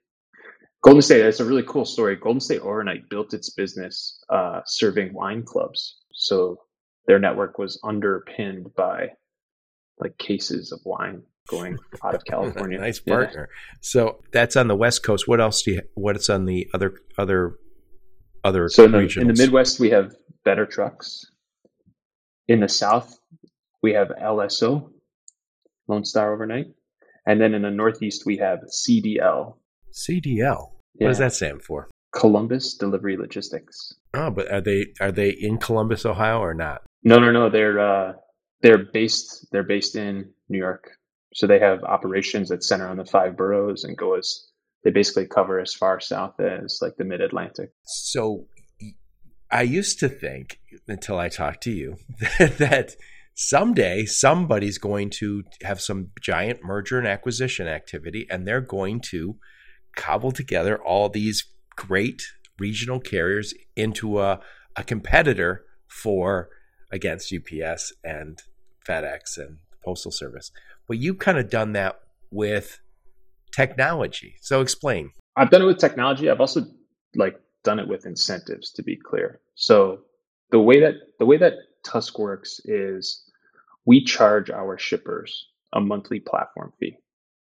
[0.83, 2.17] Golden State, it's a really cool story.
[2.17, 5.99] Golden State Overnight built its business uh, serving wine clubs.
[6.13, 6.59] So
[7.07, 9.09] their network was underpinned by
[9.99, 12.79] like cases of wine going out of California.
[12.79, 13.49] nice partner.
[13.51, 13.77] Yeah.
[13.83, 15.29] So that's on the West Coast.
[15.29, 15.83] What else do you?
[15.95, 17.57] What's on the other other
[18.43, 18.69] other?
[18.69, 21.27] So in the, in the Midwest, we have Better Trucks.
[22.49, 23.19] In the South,
[23.83, 24.91] we have LSO,
[25.89, 26.67] Lone Star Overnight,
[27.27, 29.55] and then in the Northeast, we have CDL.
[29.93, 30.73] CDL.
[30.95, 31.89] What does that stand for?
[32.13, 33.95] Columbus Delivery Logistics.
[34.15, 36.83] Oh, but are they are they in Columbus, Ohio, or not?
[37.05, 37.49] No, no, no.
[37.49, 38.13] They're uh,
[38.63, 40.91] they're based they're based in New York.
[41.35, 44.49] So they have operations that center on the five boroughs and go as
[44.83, 47.71] they basically cover as far south as like the mid Atlantic.
[47.85, 48.47] So
[49.51, 51.97] I used to think until I talked to you
[52.39, 52.95] that
[53.35, 59.37] someday somebody's going to have some giant merger and acquisition activity and they're going to
[59.97, 61.45] cobble together all these
[61.77, 62.23] great
[62.59, 64.41] regional carriers into a,
[64.77, 66.49] a competitor for
[66.93, 68.43] against UPS and
[68.87, 70.51] FedEx and Postal Service.
[70.87, 72.81] But you've kind of done that with
[73.53, 74.37] technology.
[74.41, 75.11] So explain.
[75.37, 76.29] I've done it with technology.
[76.29, 76.67] I've also
[77.15, 79.41] like done it with incentives to be clear.
[79.55, 80.01] So
[80.51, 83.25] the way that the way that Tusk works is
[83.87, 86.97] we charge our shippers a monthly platform fee.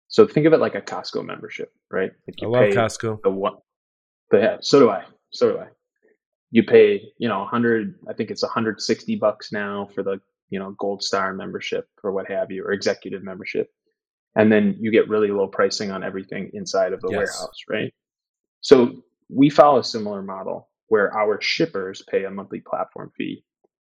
[0.07, 2.11] So think of it like a Costco membership, right?
[2.27, 3.21] I love Costco.
[3.23, 3.55] The one,
[4.33, 5.05] yeah, so do I.
[5.31, 5.67] So do I.
[6.51, 7.95] You pay, you know, 100.
[8.09, 12.29] I think it's 160 bucks now for the, you know, Gold Star membership or what
[12.29, 13.69] have you, or executive membership,
[14.35, 17.17] and then you get really low pricing on everything inside of the yes.
[17.17, 17.93] warehouse, right?
[18.59, 23.43] So we follow a similar model where our shippers pay a monthly platform fee.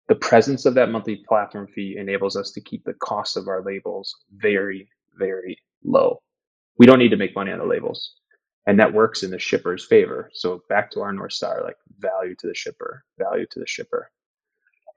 [0.09, 3.63] The presence of that monthly platform fee enables us to keep the cost of our
[3.63, 6.21] labels very, very low.
[6.77, 8.13] We don't need to make money on the labels.
[8.67, 10.29] And that works in the shipper's favor.
[10.33, 14.11] So back to our North Star, like value to the shipper, value to the shipper.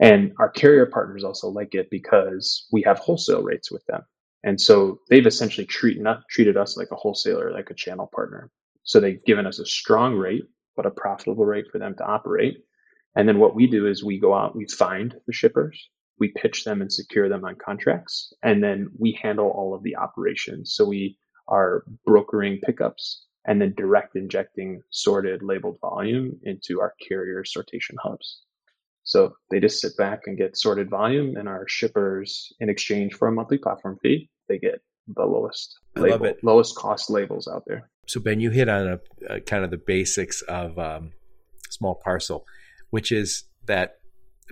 [0.00, 4.02] And our carrier partners also like it because we have wholesale rates with them.
[4.42, 8.50] And so they've essentially treated, treated us like a wholesaler, like a channel partner.
[8.82, 10.44] So they've given us a strong rate,
[10.76, 12.58] but a profitable rate for them to operate.
[13.16, 16.64] And then what we do is we go out, we find the shippers, we pitch
[16.64, 20.74] them and secure them on contracts, and then we handle all of the operations.
[20.74, 21.16] So we
[21.48, 28.42] are brokering pickups and then direct injecting sorted labeled volume into our carrier sortation hubs.
[29.02, 33.28] So they just sit back and get sorted volume, and our shippers, in exchange for
[33.28, 38.18] a monthly platform fee, they get the lowest label, lowest cost labels out there so
[38.18, 41.12] Ben, you hit on a, a kind of the basics of um,
[41.68, 42.44] small parcel,
[42.90, 44.00] which is that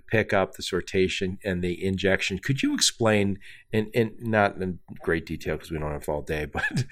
[0.06, 2.38] pickup, the sortation, and the injection.
[2.38, 3.40] Could you explain,
[3.72, 6.84] and, and not in great detail because we don't have all day, but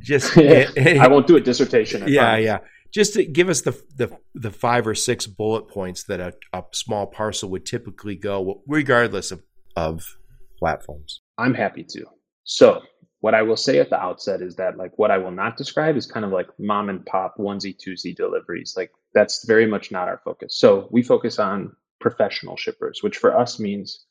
[0.00, 2.02] just I won't do a dissertation.
[2.02, 2.44] I yeah, promise.
[2.44, 2.58] yeah.
[2.92, 6.64] Just to give us the, the the five or six bullet points that a, a
[6.72, 9.44] small parcel would typically go, regardless of
[9.76, 10.16] of
[10.58, 11.20] platforms.
[11.38, 12.06] I'm happy to.
[12.42, 12.82] So
[13.20, 15.96] what I will say at the outset is that like what I will not describe
[15.96, 18.74] is kind of like mom and pop onesie twosie deliveries.
[18.76, 20.56] Like that's very much not our focus.
[20.56, 24.06] So we focus on professional shippers, which for us means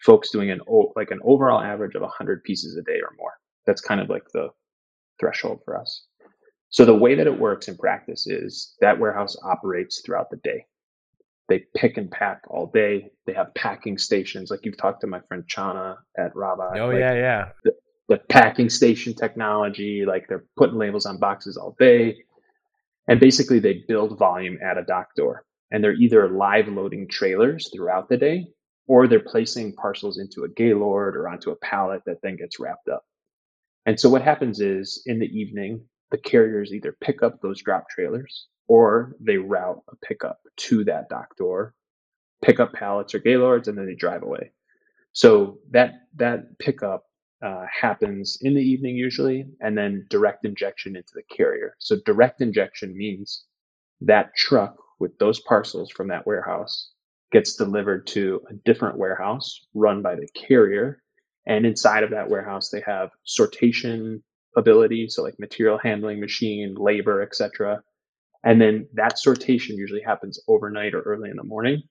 [0.00, 0.60] folks doing an
[0.94, 3.32] like an overall average of 100 pieces a day or more.
[3.66, 4.48] That's kind of like the
[5.18, 6.06] threshold for us.
[6.70, 10.66] So the way that it works in practice is that warehouse operates throughout the day.
[11.48, 13.10] They pick and pack all day.
[13.26, 14.50] They have packing stations.
[14.50, 16.78] Like you've talked to my friend Chana at Raba.
[16.78, 17.48] Oh like yeah, yeah.
[18.08, 22.18] The, packing station technology, like they're putting labels on boxes all day.
[23.08, 25.44] And basically, they build volume at a dock door.
[25.70, 28.48] And they're either live loading trailers throughout the day,
[28.86, 32.88] or they're placing parcels into a gaylord or onto a pallet that then gets wrapped
[32.88, 33.04] up.
[33.86, 37.88] And so what happens is in the evening, the carriers either pick up those drop
[37.88, 41.74] trailers or they route a pickup to that dock door,
[42.42, 44.52] pick up pallets or gaylords, and then they drive away.
[45.12, 47.04] So that that pickup
[47.42, 51.74] uh, happens in the evening usually, and then direct injection into the carrier.
[51.78, 53.44] So direct injection means
[54.00, 56.92] that truck with those parcels from that warehouse
[57.32, 61.02] gets delivered to a different warehouse run by the carrier.
[61.46, 64.22] And inside of that warehouse, they have sortation
[64.56, 67.82] ability, so like material handling machine, labor, etc.
[68.44, 71.82] And then that sortation usually happens overnight or early in the morning.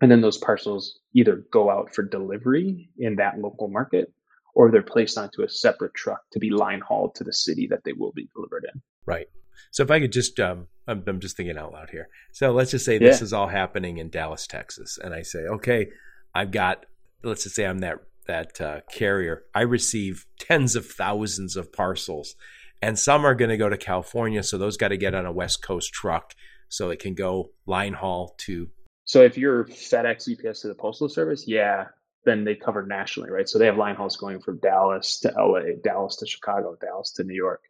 [0.00, 4.12] And then those parcels either go out for delivery in that local market
[4.56, 7.84] or they're placed onto a separate truck to be line hauled to the city that
[7.84, 8.80] they will be delivered in.
[9.04, 9.26] Right.
[9.70, 12.08] So if I could just, um, I'm, I'm just thinking out loud here.
[12.32, 13.24] So let's just say this yeah.
[13.24, 15.88] is all happening in Dallas, Texas, and I say, okay,
[16.34, 16.86] I've got,
[17.22, 19.44] let's just say I'm that that uh, carrier.
[19.54, 22.34] I receive tens of thousands of parcels,
[22.82, 25.32] and some are going to go to California, so those got to get on a
[25.32, 26.34] West Coast truck
[26.68, 28.68] so it can go line haul to.
[29.04, 31.86] So if you're FedEx, UPS to the Postal Service, yeah,
[32.26, 33.48] then they cover nationally, right?
[33.48, 37.24] So they have line hauls going from Dallas to LA, Dallas to Chicago, Dallas to
[37.24, 37.62] New York.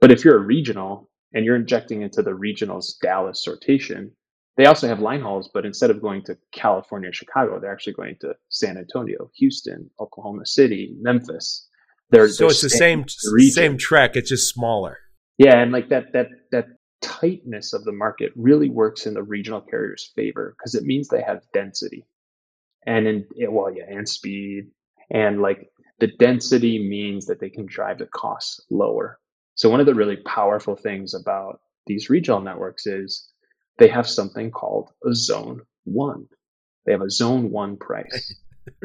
[0.00, 4.10] But if you're a regional and you're injecting into the regional's Dallas sortation,
[4.56, 8.16] they also have line hauls, but instead of going to California, Chicago, they're actually going
[8.20, 11.66] to San Antonio, Houston, Oklahoma City, Memphis.
[12.10, 14.98] They're, so they're it's the same the same trek, it's just smaller.
[15.38, 16.66] Yeah, and like that that that
[17.00, 21.22] tightness of the market really works in the regional carriers' favor because it means they
[21.22, 22.04] have density
[22.86, 24.70] and in well yeah and speed.
[25.10, 25.68] And like
[26.00, 29.18] the density means that they can drive the costs lower.
[29.54, 33.30] So one of the really powerful things about these regional networks is
[33.78, 36.26] they have something called a zone one.
[36.86, 38.34] They have a zone one price.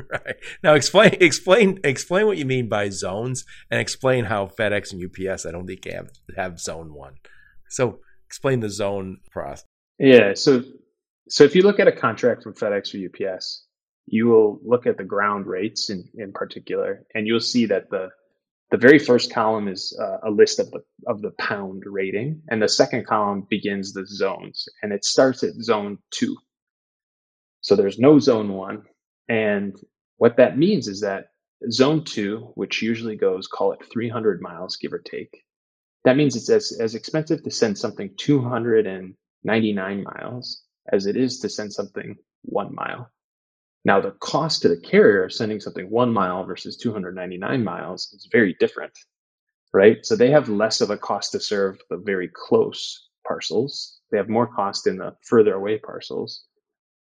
[0.10, 0.38] Right.
[0.64, 5.46] Now explain explain explain what you mean by zones and explain how fedex and ups
[5.46, 7.14] i don't think have have zone one.
[7.70, 9.66] So explain the zone process.
[10.00, 10.64] Yeah so
[11.30, 13.67] so if you look at a contract from fedex or ups
[14.08, 18.10] you will look at the ground rates in, in particular, and you'll see that the
[18.70, 22.62] the very first column is uh, a list of the of the pound rating, and
[22.62, 26.36] the second column begins the zones, and it starts at zone two.
[27.62, 28.84] So there's no zone one,
[29.30, 29.76] and
[30.18, 31.28] what that means is that
[31.72, 35.44] zone two, which usually goes call it 300 miles, give or take,
[36.04, 41.50] that means it's as as expensive to send something 299 miles as it is to
[41.50, 43.12] send something one mile.
[43.88, 48.28] Now, the cost to the carrier of sending something one mile versus 299 miles is
[48.30, 48.92] very different,
[49.74, 50.06] right?
[50.06, 54.02] So they have less of a cost to serve the very close parcels.
[54.12, 56.44] They have more cost in the further away parcels,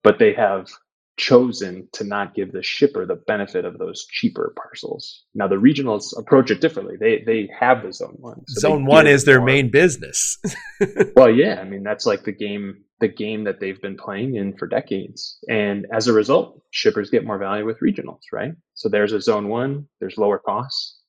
[0.03, 0.69] but they have
[1.17, 5.25] chosen to not give the shipper the benefit of those cheaper parcels.
[5.35, 6.97] Now the regionals approach it differently.
[6.99, 8.43] They they have the zone one.
[8.49, 9.47] So zone one is their more.
[9.47, 10.39] main business.
[11.17, 14.57] well, yeah, I mean that's like the game the game that they've been playing in
[14.57, 15.39] for decades.
[15.49, 18.53] And as a result, shippers get more value with regionals, right?
[18.75, 21.01] So there's a zone one, there's lower costs.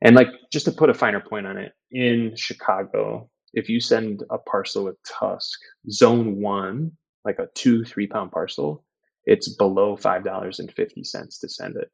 [0.00, 4.22] And like just to put a finer point on it, in Chicago, if you send
[4.30, 5.58] a parcel with Tusk,
[5.90, 6.92] zone one,
[7.24, 8.84] like a two, three pound parcel,
[9.28, 11.90] it's below $5.50 to send it.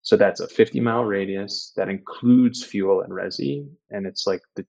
[0.00, 3.68] So that's a 50 mile radius that includes fuel and resi.
[3.90, 4.64] And it's like the,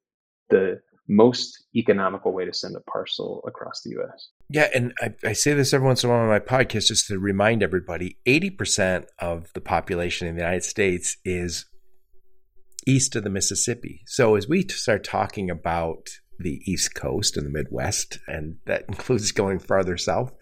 [0.50, 4.30] the most economical way to send a parcel across the US.
[4.50, 7.08] Yeah, and I, I, say this every once in a while on my podcast just
[7.08, 11.68] to remind everybody 80% of the population in the United States is
[12.86, 14.02] east of the Mississippi.
[14.08, 19.32] So as we start talking about the East Coast and the Midwest, and that includes
[19.32, 20.34] going farther south,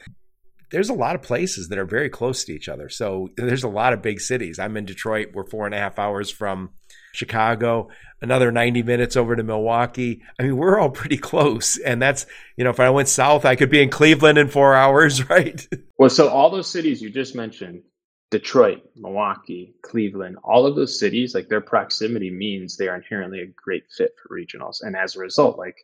[0.69, 2.89] there's a lot of places that are very close to each other.
[2.89, 4.59] So there's a lot of big cities.
[4.59, 5.29] I'm in Detroit.
[5.33, 6.71] We're four and a half hours from
[7.13, 7.89] Chicago,
[8.21, 10.21] another 90 minutes over to Milwaukee.
[10.39, 11.77] I mean, we're all pretty close.
[11.77, 12.25] And that's,
[12.55, 15.65] you know, if I went south, I could be in Cleveland in four hours, right?
[15.97, 17.83] Well, so all those cities you just mentioned,
[18.29, 23.47] Detroit, Milwaukee, Cleveland, all of those cities, like their proximity means they are inherently a
[23.47, 24.81] great fit for regionals.
[24.81, 25.77] And as a result, like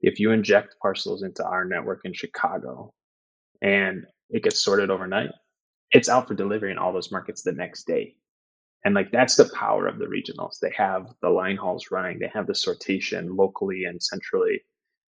[0.00, 2.92] if you inject parcels into our network in Chicago
[3.62, 5.30] and it gets sorted overnight.
[5.92, 8.16] It's out for delivery in all those markets the next day.
[8.84, 10.58] And like that's the power of the regionals.
[10.60, 14.60] They have the line hauls running, they have the sortation locally and centrally,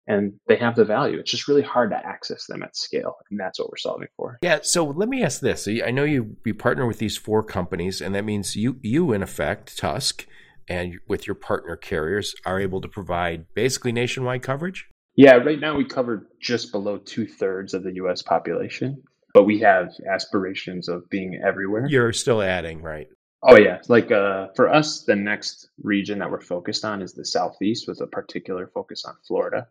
[0.06, 1.18] and they have the value.
[1.18, 3.16] It's just really hard to access them at scale.
[3.30, 4.38] And that's what we're solving for.
[4.40, 4.60] Yeah.
[4.62, 5.68] So let me ask this.
[5.68, 9.22] I know you you partner with these four companies, and that means you you in
[9.22, 10.26] effect, Tusk,
[10.68, 14.86] and with your partner carriers are able to provide basically nationwide coverage?
[15.18, 19.02] Yeah, right now we cover just below two thirds of the US population,
[19.34, 21.86] but we have aspirations of being everywhere.
[21.88, 23.08] You're still adding, right?
[23.42, 23.80] Oh, yeah.
[23.88, 28.00] Like uh, for us, the next region that we're focused on is the Southeast with
[28.00, 29.66] a particular focus on Florida.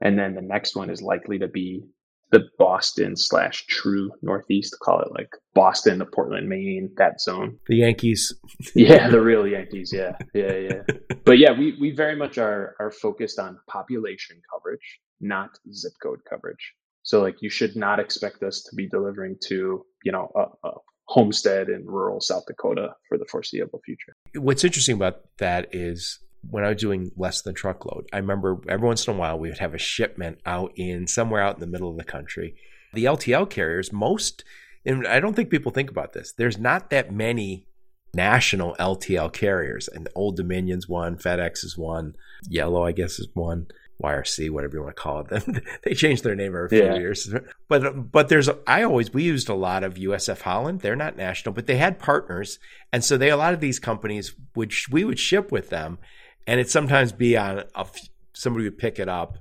[0.00, 1.82] And then the next one is likely to be
[2.30, 7.58] the Boston slash true Northeast, call it like Boston to Portland, Maine, that zone.
[7.68, 8.32] The Yankees.
[8.74, 9.92] yeah, the real Yankees.
[9.92, 10.82] Yeah, yeah, yeah.
[11.24, 16.20] but yeah, we we very much are are focused on population coverage, not zip code
[16.28, 16.74] coverage.
[17.02, 20.72] So like you should not expect us to be delivering to you know a, a
[21.06, 24.16] homestead in rural South Dakota for the foreseeable future.
[24.34, 26.18] What's interesting about that is
[26.50, 29.48] when I was doing less than truckload, I remember every once in a while we
[29.48, 32.54] would have a shipment out in somewhere out in the middle of the country.
[32.92, 34.44] The LTL carriers, most,
[34.84, 37.66] and I don't think people think about this, there's not that many
[38.14, 39.88] national LTL carriers.
[39.88, 42.14] And Old Dominion's one, FedEx is one,
[42.48, 43.66] Yellow, I guess, is one.
[44.02, 45.64] YRC, whatever you want to call it.
[45.84, 46.96] they changed their name every few yeah.
[46.96, 47.32] years.
[47.68, 50.80] But but there's I always we used a lot of USF Holland.
[50.80, 52.58] They're not national, but they had partners,
[52.92, 55.98] and so they a lot of these companies which we would ship with them,
[56.46, 57.86] and it sometimes be on a,
[58.32, 59.38] somebody would pick it up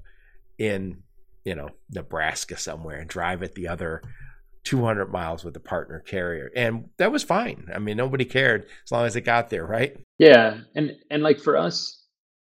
[0.58, 1.04] in
[1.44, 4.02] you know Nebraska somewhere and drive it the other
[4.64, 6.50] 200 miles with a partner carrier.
[6.56, 7.70] And that was fine.
[7.74, 9.98] I mean nobody cared as long as it got there right?
[10.18, 10.60] Yeah.
[10.76, 12.00] And and like for us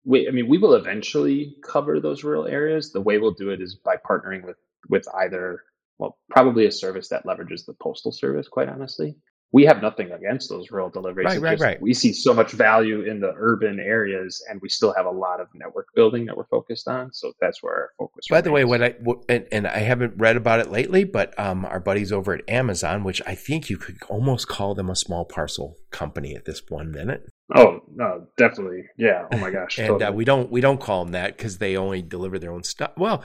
[0.05, 2.93] we i mean we will eventually cover those rural areas.
[2.93, 4.57] The way we'll do it is by partnering with
[4.89, 5.63] with either
[5.99, 9.17] well probably a service that leverages the postal service quite honestly
[9.53, 11.27] we have nothing against those rural deliveries.
[11.27, 11.83] Right, right, right.
[11.83, 15.41] We see so much value in the urban areas, and we still have a lot
[15.41, 17.13] of network building that we're focused on.
[17.13, 18.25] So that's where our focus.
[18.25, 18.29] Is.
[18.31, 18.45] By remains.
[18.45, 21.67] the way, what I what, and, and, I haven't read about it lately, but um,
[21.67, 25.27] our buddies over at Amazon, which I think you could almost call them a small
[25.27, 27.29] parcel company at this one minute.
[27.55, 29.27] Oh no, definitely, yeah.
[29.31, 30.09] Oh my gosh, and uh, totally.
[30.09, 32.93] uh, we don't we don't call them that because they only deliver their own stuff.
[32.97, 33.23] Well,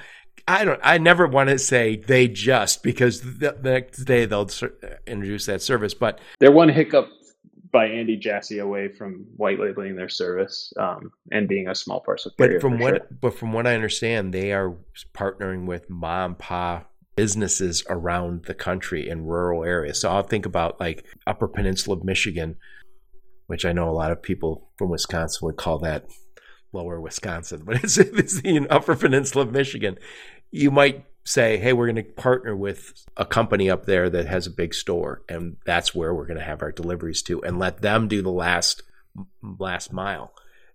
[0.48, 0.80] I don't.
[0.84, 4.50] I never want to say they just because the, the next day they'll
[5.06, 5.94] introduce that service.
[5.94, 7.10] But they're one hiccup
[7.72, 12.32] by Andy Jassy away from white labeling their service um, and being a small parcel
[12.38, 12.60] carrier.
[12.60, 13.08] But from what, sure.
[13.22, 14.76] but from what I understand, they are
[15.14, 16.86] partnering with mom pa
[17.16, 20.00] businesses around the country in rural areas.
[20.00, 22.56] So I'll think about like Upper Peninsula of Michigan,
[23.48, 26.06] which I know a lot of people from Wisconsin would call that
[26.74, 29.98] lower Wisconsin, but it's, it's the Upper Peninsula of Michigan
[30.52, 34.48] you might say, hey, we're going to partner with a company up there that has
[34.48, 37.82] a big store, and that's where we're going to have our deliveries to, and let
[37.82, 38.84] them do the last
[39.42, 40.34] last mile.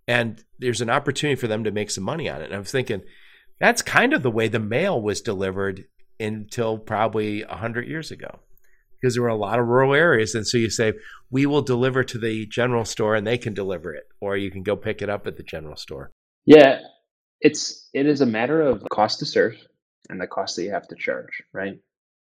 [0.09, 2.47] And there's an opportunity for them to make some money on it.
[2.47, 3.03] And I'm thinking,
[3.61, 5.85] that's kind of the way the mail was delivered
[6.19, 8.41] until probably 100 years ago
[9.03, 10.35] because there were a lot of rural areas.
[10.35, 10.93] And so you say,
[11.31, 14.63] we will deliver to the general store and they can deliver it, or you can
[14.63, 16.13] go pick it up at the general store.
[16.47, 16.79] Yeah
[17.43, 19.55] it's it is a matter of cost to serve
[20.09, 21.79] and the cost that you have to charge, right?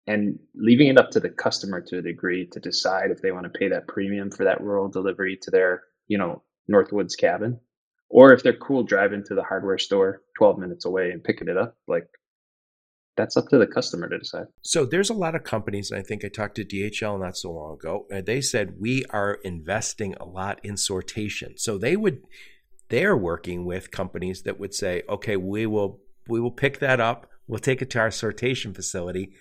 [0.07, 3.45] And leaving it up to the customer to a degree to decide if they want
[3.45, 7.59] to pay that premium for that rural delivery to their, you know, Northwoods cabin,
[8.09, 11.57] or if they're cool driving to the hardware store 12 minutes away and picking it
[11.57, 12.07] up, like
[13.17, 14.47] that's up to the customer to decide.
[14.62, 17.53] So there's a lot of companies, and I think I talked to DHL not so
[17.53, 21.59] long ago, and they said we are investing a lot in sortation.
[21.59, 22.23] So they would
[22.89, 27.29] they're working with companies that would say, okay, we will we will pick that up,
[27.47, 29.33] we'll take it to our sortation facility,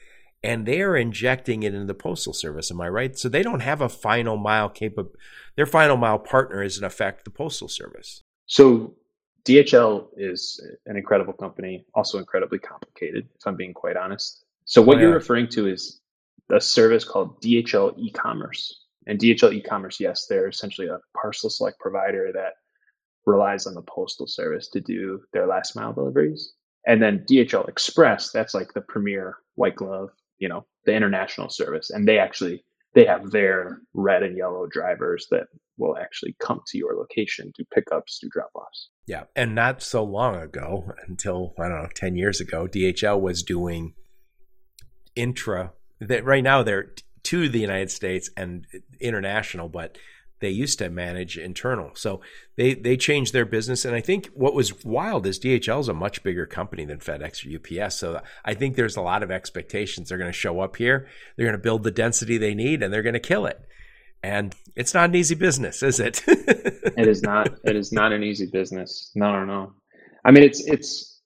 [0.43, 2.71] and they are injecting it into the postal service.
[2.71, 3.17] Am I right?
[3.17, 5.11] So they don't have a final mile capable.
[5.55, 8.21] Their final mile partner is in effect the postal service.
[8.45, 8.95] So
[9.45, 14.45] DHL is an incredible company, also incredibly complicated, if I'm being quite honest.
[14.65, 15.05] So what oh, yeah.
[15.05, 16.01] you're referring to is
[16.51, 18.85] a service called DHL e-commerce.
[19.07, 22.53] And DHL e-commerce, yes, they're essentially a parcel select provider that
[23.25, 26.53] relies on the postal service to do their last mile deliveries.
[26.87, 31.91] And then DHL Express, that's like the premier white glove, you know, the international service.
[31.91, 35.47] And they actually they have their red and yellow drivers that
[35.78, 38.89] will actually come to your location do pickups, do drop offs.
[39.07, 39.23] Yeah.
[39.36, 43.93] And not so long ago, until I don't know, 10 years ago, DHL was doing
[45.15, 48.67] intra that right now they're to the United States and
[48.99, 49.97] international, but
[50.41, 51.91] they used to manage internal.
[51.95, 52.21] So
[52.57, 53.86] they they changed their business.
[53.86, 57.45] And I think what was wild is DHL is a much bigger company than FedEx
[57.45, 57.95] or UPS.
[57.95, 60.09] So I think there's a lot of expectations.
[60.09, 61.07] They're going to show up here.
[61.36, 63.59] They're going to build the density they need, and they're going to kill it.
[64.26, 66.23] And it's not an easy business, is it?
[66.28, 67.59] it is not.
[67.63, 69.11] It is not an easy business.
[69.13, 69.73] No, no, no.
[70.26, 71.21] I mean, it's it's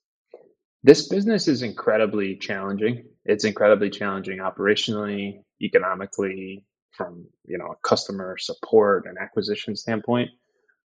[0.82, 3.04] this business is incredibly challenging.
[3.24, 10.28] It's incredibly challenging operationally, economically, from you know a customer support and acquisition standpoint,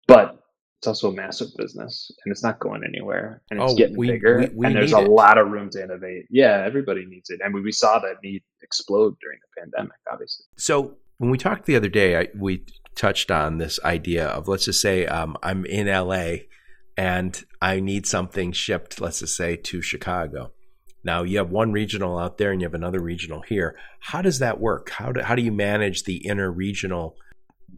[0.06, 0.44] but
[0.80, 4.08] it's also a massive business and it's not going anywhere and it's oh, getting we,
[4.08, 5.10] bigger we, we and there's a it.
[5.10, 6.26] lot of room to innovate.
[6.30, 10.46] Yeah, everybody needs it, and we, we saw that need explode during the pandemic, obviously.
[10.58, 12.66] So when we talked the other day, I, we
[12.96, 16.44] touched on this idea of let's just say um, I'm in LA
[16.98, 20.52] and I need something shipped, let's just say to Chicago
[21.02, 23.78] Now you have one regional out there and you have another regional here.
[24.02, 24.90] How does that work?
[24.90, 27.16] How do, how do you manage the inner regional,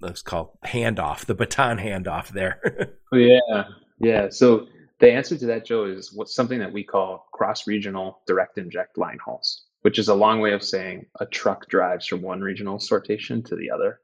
[0.01, 2.97] let's call handoff, the baton handoff there?
[3.13, 3.65] oh, yeah.
[3.99, 4.29] Yeah.
[4.29, 4.65] So
[4.97, 8.97] the answer to that, Joe, is what's something that we call cross regional direct inject
[8.97, 12.79] line hauls, which is a long way of saying a truck drives from one regional
[12.79, 13.99] sortation to the other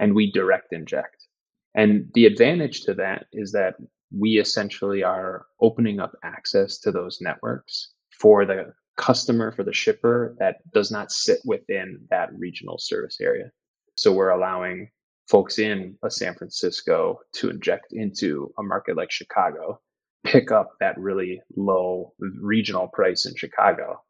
[0.00, 1.26] and we direct inject.
[1.74, 3.74] And the advantage to that is that
[4.10, 10.34] we essentially are opening up access to those networks for the customer, for the shipper
[10.38, 13.50] that does not sit within that regional service area.
[13.98, 14.88] So we're allowing
[15.28, 19.78] folks in a San Francisco to inject into a market like Chicago,
[20.24, 24.00] pick up that really low regional price in Chicago,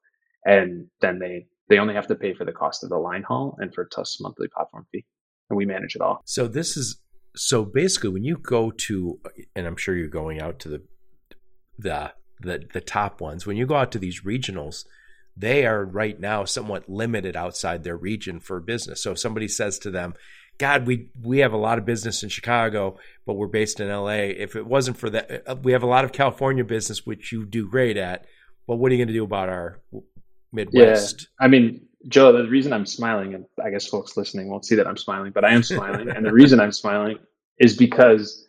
[0.44, 3.56] and then they they only have to pay for the cost of the line haul
[3.60, 5.04] and for Tusk's monthly platform fee,
[5.50, 6.22] and we manage it all.
[6.24, 7.00] So this is
[7.36, 9.20] so basically when you go to,
[9.54, 10.82] and I'm sure you're going out to the
[11.78, 13.46] the the the top ones.
[13.46, 14.84] When you go out to these regionals,
[15.36, 19.02] they are right now somewhat limited outside their region for business.
[19.02, 20.14] So if somebody says to them,
[20.58, 24.32] God, we we have a lot of business in Chicago, but we're based in LA.
[24.36, 27.44] If it wasn't for that, uh, we have a lot of California business, which you
[27.44, 28.26] do great at.
[28.66, 29.78] But what are you going to do about our
[30.52, 31.20] Midwest?
[31.20, 34.74] Yeah, I mean, Joe, the reason I'm smiling, and I guess folks listening won't see
[34.76, 37.18] that I'm smiling, but I am smiling, and the reason I'm smiling
[37.58, 38.46] is because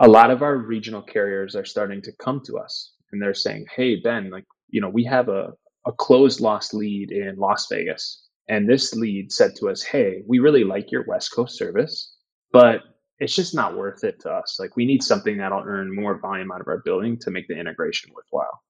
[0.00, 3.66] a lot of our regional carriers are starting to come to us and they're saying,
[3.74, 5.52] Hey, Ben, like, you know, we have a,
[5.86, 8.28] a closed lost lead in Las Vegas.
[8.48, 12.16] And this lead said to us, Hey, we really like your West Coast service,
[12.52, 12.82] but
[13.20, 14.58] it's just not worth it to us.
[14.58, 17.56] Like, we need something that'll earn more volume out of our building to make the
[17.56, 18.60] integration worthwhile.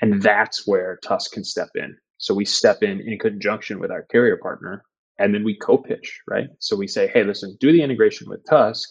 [0.00, 1.96] And that's where Tusk can step in.
[2.18, 4.84] So we step in in conjunction with our carrier partner
[5.20, 6.48] and then we co-pitch, right?
[6.58, 8.88] So we say, hey, listen, do the integration with Tusk.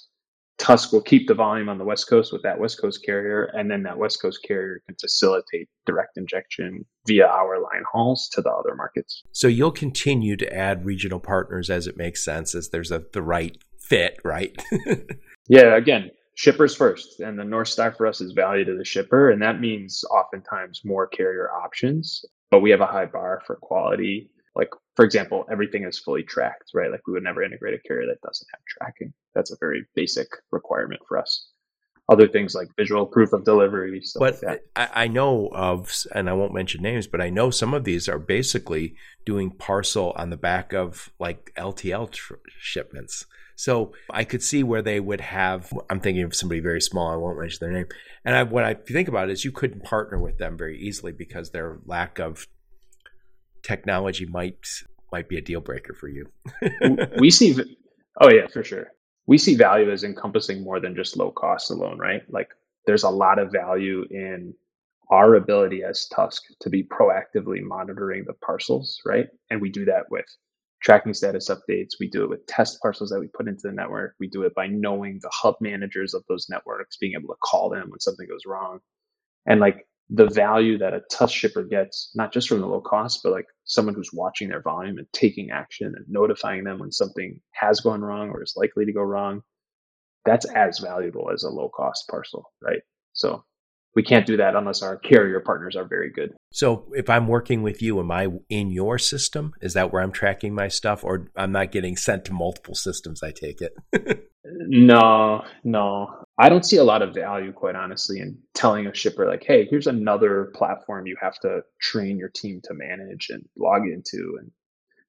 [0.59, 3.71] Tusk will keep the volume on the West Coast with that West Coast carrier, and
[3.71, 8.51] then that West Coast carrier can facilitate direct injection via our line hauls to the
[8.51, 9.23] other markets.
[9.31, 13.23] So you'll continue to add regional partners as it makes sense, as there's a the
[13.23, 14.61] right fit, right?
[15.47, 19.29] yeah, again, shippers first, and the north star for us is value to the shipper,
[19.29, 22.23] and that means oftentimes more carrier options.
[22.49, 24.31] But we have a high bar for quality.
[24.55, 26.91] Like for example everything is fully tracked right?
[26.91, 29.13] Like we would never integrate a carrier that doesn't have tracking.
[29.35, 31.49] That's a very basic requirement for us
[32.09, 36.33] other things like visual proof of delivery but like I, I, know of and i
[36.33, 38.95] won't mention names but i know some of these are basically
[39.25, 44.81] doing parcel on the back of like ltl tr- shipments so i could see where
[44.81, 47.87] they would have i'm thinking of somebody very small i won't mention their name
[48.25, 51.51] and I, what i think about is you couldn't partner with them very easily because
[51.51, 52.47] their lack of
[53.61, 54.65] technology might
[55.11, 56.29] might be a deal breaker for you.
[57.17, 57.57] we see,
[58.21, 58.87] oh yeah, for sure.
[59.29, 62.23] We see value as encompassing more than just low cost alone, right?
[62.29, 62.49] Like
[62.87, 64.55] there's a lot of value in
[65.11, 69.27] our ability as Tusk to be proactively monitoring the parcels, right?
[69.51, 70.25] And we do that with
[70.81, 71.99] tracking status updates.
[71.99, 74.15] We do it with test parcels that we put into the network.
[74.19, 77.69] We do it by knowing the hub managers of those networks, being able to call
[77.69, 78.79] them when something goes wrong.
[79.45, 83.21] And like the value that a Tusk shipper gets, not just from the low cost,
[83.23, 87.39] but like someone who's watching their volume and taking action and notifying them when something
[87.53, 89.41] has gone wrong or is likely to go wrong,
[90.25, 92.81] that's as valuable as a low cost parcel, right?
[93.13, 93.43] So
[93.95, 96.33] we can't do that unless our carrier partners are very good.
[96.51, 99.53] So if I'm working with you, am I in your system?
[99.61, 103.21] Is that where I'm tracking my stuff or I'm not getting sent to multiple systems,
[103.23, 103.75] I take it?
[104.45, 106.23] no, no.
[106.41, 109.65] I don't see a lot of value, quite honestly, in telling a shipper like, "Hey,
[109.65, 114.49] here's another platform you have to train your team to manage and log into." And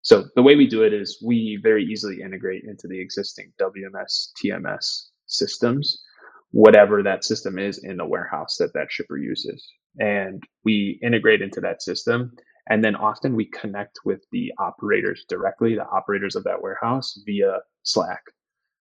[0.03, 4.33] so the way we do it is we very easily integrate into the existing WMS
[4.43, 6.03] TMS systems,
[6.51, 11.61] whatever that system is in the warehouse that that shipper uses, and we integrate into
[11.61, 12.33] that system.
[12.69, 17.61] And then often we connect with the operators directly, the operators of that warehouse via
[17.85, 18.23] Slack.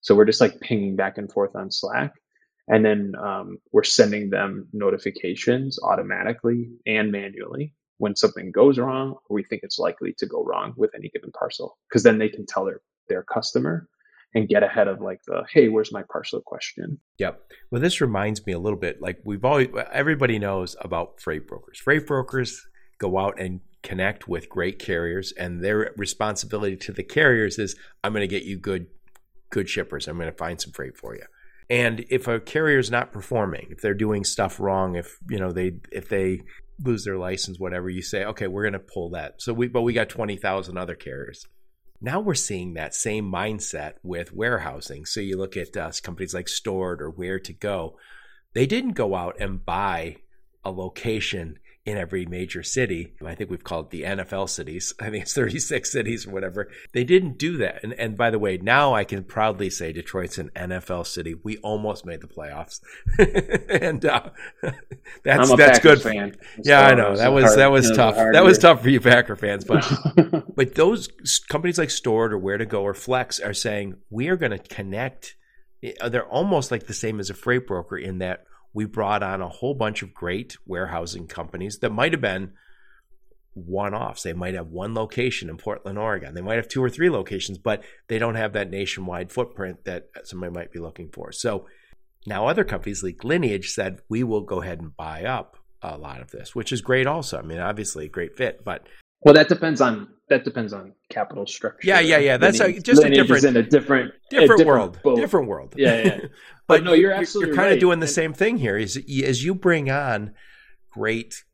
[0.00, 2.12] So we're just like pinging back and forth on Slack
[2.68, 7.74] and then um, we're sending them notifications automatically and manually.
[7.98, 11.30] When something goes wrong or we think it's likely to go wrong with any given
[11.32, 13.88] parcel because then they can tell their their customer
[14.34, 16.42] and get ahead of like the hey where's my parcel?
[16.44, 17.00] question.
[17.18, 17.40] Yep.
[17.70, 21.78] Well this reminds me a little bit like we've always everybody knows about freight brokers.
[21.78, 22.66] Freight brokers
[22.98, 28.12] go out and connect with great carriers and their responsibility to the carriers is i'm
[28.12, 28.86] going to get you good
[29.50, 30.08] good shippers.
[30.08, 31.22] I'm going to find some freight for you
[31.68, 35.52] and if a carrier is not performing, if they're doing stuff wrong, if you know
[35.52, 36.42] they if they
[36.82, 39.34] lose their license, whatever, you say, okay, we're going to pull that.
[39.38, 41.44] So we but we got twenty thousand other carriers.
[42.00, 45.06] Now we're seeing that same mindset with warehousing.
[45.06, 47.94] So you look at uh, companies like Stord or Ware2Go.
[48.52, 50.16] They didn't go out and buy
[50.64, 53.14] a location in every major city.
[53.24, 54.92] I think we've called the NFL cities.
[55.00, 56.68] I think it's 36 cities or whatever.
[56.92, 57.82] They didn't do that.
[57.84, 61.36] And, and by the way, now I can proudly say Detroit's an NFL city.
[61.42, 62.80] We almost made the playoffs.
[63.70, 64.30] and uh,
[65.24, 66.02] that's that's good.
[66.02, 67.16] Fan, yeah, I know.
[67.16, 68.16] That was hard, that was tough.
[68.16, 69.84] That was tough for you Packer fans, but
[70.54, 71.08] but those
[71.48, 75.36] companies like Stord or Ware2Go or Flex are saying we are going to connect
[76.08, 78.44] they're almost like the same as a freight broker in that
[78.76, 82.52] we brought on a whole bunch of great warehousing companies that might have been
[83.54, 84.22] one offs.
[84.22, 86.34] They might have one location in Portland, Oregon.
[86.34, 90.08] They might have two or three locations, but they don't have that nationwide footprint that
[90.24, 91.32] somebody might be looking for.
[91.32, 91.66] So
[92.26, 96.20] now other companies like Lineage said, we will go ahead and buy up a lot
[96.20, 97.38] of this, which is great also.
[97.38, 98.86] I mean, obviously a great fit, but
[99.22, 101.86] well, that depends on that depends on capital structure.
[101.86, 102.36] Yeah, yeah, yeah.
[102.36, 105.16] That's a, just Lineage a different, in a different, different, a different world, boat.
[105.16, 105.74] different world.
[105.76, 106.20] Yeah, yeah.
[106.66, 107.50] but no, you're absolutely.
[107.50, 107.74] You're kind right.
[107.74, 108.76] of doing the same thing here.
[108.76, 110.34] Is as you bring on
[110.90, 111.44] great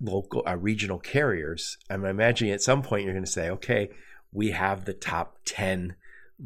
[0.00, 3.90] local uh, regional carriers, I'm imagining at some point you're going to say, okay,
[4.32, 5.96] we have the top ten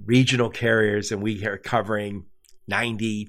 [0.04, 2.24] regional carriers, and we are covering
[2.66, 3.28] ninety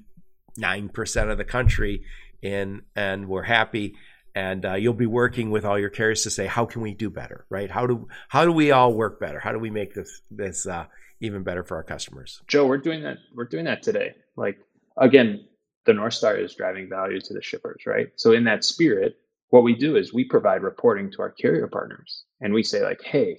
[0.56, 2.04] nine percent of the country,
[2.42, 3.94] and and we're happy
[4.34, 7.10] and uh, you'll be working with all your carriers to say how can we do
[7.10, 7.46] better?
[7.48, 7.70] Right?
[7.70, 9.38] How do how do we all work better?
[9.38, 10.86] How do we make this this uh,
[11.20, 12.42] even better for our customers?
[12.48, 14.14] Joe we're doing that we're doing that today.
[14.36, 14.58] Like
[14.96, 15.46] again
[15.86, 18.08] the north star is driving value to the shippers right?
[18.16, 19.16] So in that spirit
[19.50, 23.02] what we do is we provide reporting to our carrier partners and we say like
[23.02, 23.38] hey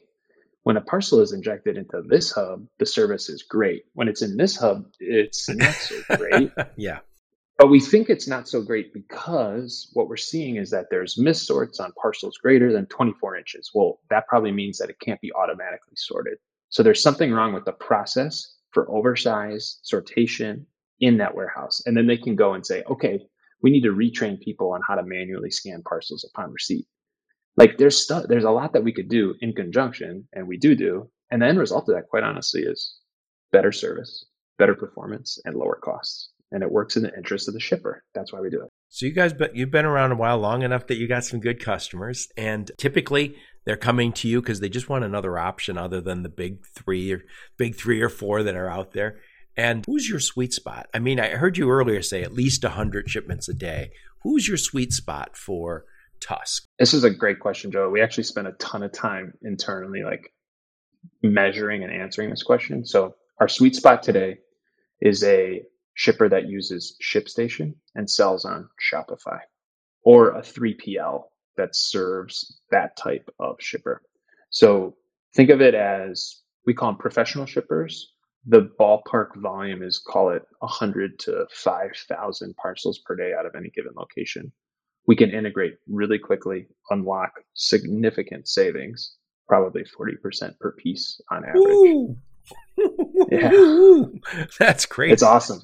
[0.64, 3.84] when a parcel is injected into this hub the service is great.
[3.94, 6.52] When it's in this hub it's not so great.
[6.78, 7.00] Yeah
[7.58, 11.80] but we think it's not so great because what we're seeing is that there's missorts
[11.80, 13.72] on parcels greater than 24 inches.
[13.74, 16.38] Well, that probably means that it can't be automatically sorted.
[16.70, 20.66] So there's something wrong with the process for oversized sortation
[21.00, 21.82] in that warehouse.
[21.86, 23.22] And then they can go and say, okay,
[23.62, 26.86] we need to retrain people on how to manually scan parcels upon receipt.
[27.56, 31.10] Like there's there's a lot that we could do in conjunction, and we do do.
[31.32, 33.00] And the end result of that, quite honestly, is
[33.54, 34.26] better service,
[34.58, 38.04] better performance, and lower costs and it works in the interest of the shipper.
[38.14, 38.70] That's why we do it.
[38.90, 41.40] So you guys, but you've been around a while, long enough that you got some
[41.40, 43.36] good customers, and typically
[43.66, 47.12] they're coming to you because they just want another option other than the big three
[47.12, 47.22] or
[47.58, 49.18] big three or four that are out there.
[49.58, 50.88] And who's your sweet spot?
[50.94, 53.92] I mean, I heard you earlier say at least 100 shipments a day.
[54.24, 55.86] Who's your sweet spot for
[56.20, 56.66] Tusk?
[56.78, 57.90] This is a great question, Joe.
[57.90, 60.34] We actually spent a ton of time internally, like
[61.24, 62.86] measuring and answering this question.
[62.86, 64.38] So, our sweet spot today
[65.02, 65.64] is a
[65.96, 69.40] shipper that uses ShipStation and sells on Shopify,
[70.04, 71.24] or a 3PL
[71.58, 74.02] that serves that type of shipper.
[74.50, 74.96] So
[75.34, 78.14] think of it as we call them professional shippers.
[78.46, 83.70] The ballpark volume is call it 100 to 5,000 parcels per day out of any
[83.70, 84.52] given location.
[85.08, 89.16] We can integrate really quickly, unlock significant savings,
[89.48, 92.18] probably 40% per piece on average.
[93.32, 94.46] yeah.
[94.60, 95.12] That's great.
[95.12, 95.62] It's awesome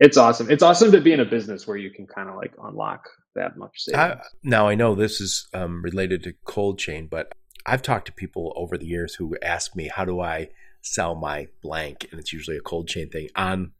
[0.00, 0.50] it's awesome.
[0.50, 3.56] It's awesome to be in a business where you can kind of like unlock that
[3.56, 4.00] much savings.
[4.00, 7.32] I, now I know this is um, related to cold chain, but
[7.66, 10.48] I've talked to people over the years who ask me, "How do I
[10.82, 13.72] sell my blank?" And it's usually a cold chain thing on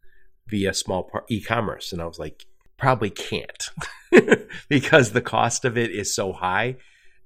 [0.48, 2.46] via small par- e-commerce, and I was like,
[2.78, 3.64] probably can't
[4.68, 6.76] because the cost of it is so high,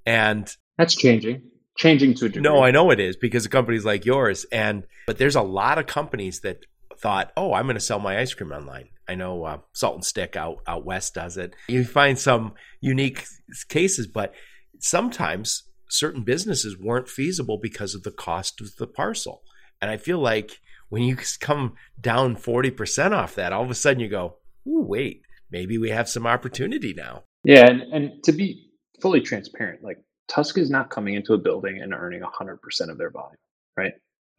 [0.04, 1.42] and that's changing
[1.76, 2.42] changing to a degree.
[2.42, 4.44] No, I know it is because of companies like yours.
[4.52, 6.64] And but there's a lot of companies that
[7.02, 8.88] thought, oh, I'm going to sell my ice cream online.
[9.08, 11.54] I know uh, Salt and Stick out out west does it.
[11.68, 13.24] You find some unique
[13.68, 14.32] cases, but
[14.78, 19.42] sometimes certain businesses weren't feasible because of the cost of the parcel.
[19.80, 24.00] And I feel like when you come down 40% off that, all of a sudden
[24.00, 24.36] you go,
[24.66, 27.24] Ooh, wait, maybe we have some opportunity now.
[27.44, 27.66] Yeah.
[27.66, 29.98] And, and to be fully transparent, like
[30.28, 33.36] Tusk is not coming into a building and earning 100% of their volume,
[33.76, 33.92] right?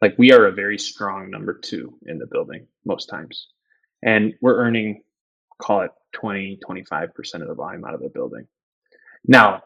[0.04, 3.48] Like we are a very strong number two in the building most times.
[4.04, 5.02] And we're earning
[5.62, 8.46] call it 20 25% of the volume out of the building.
[9.26, 9.62] Now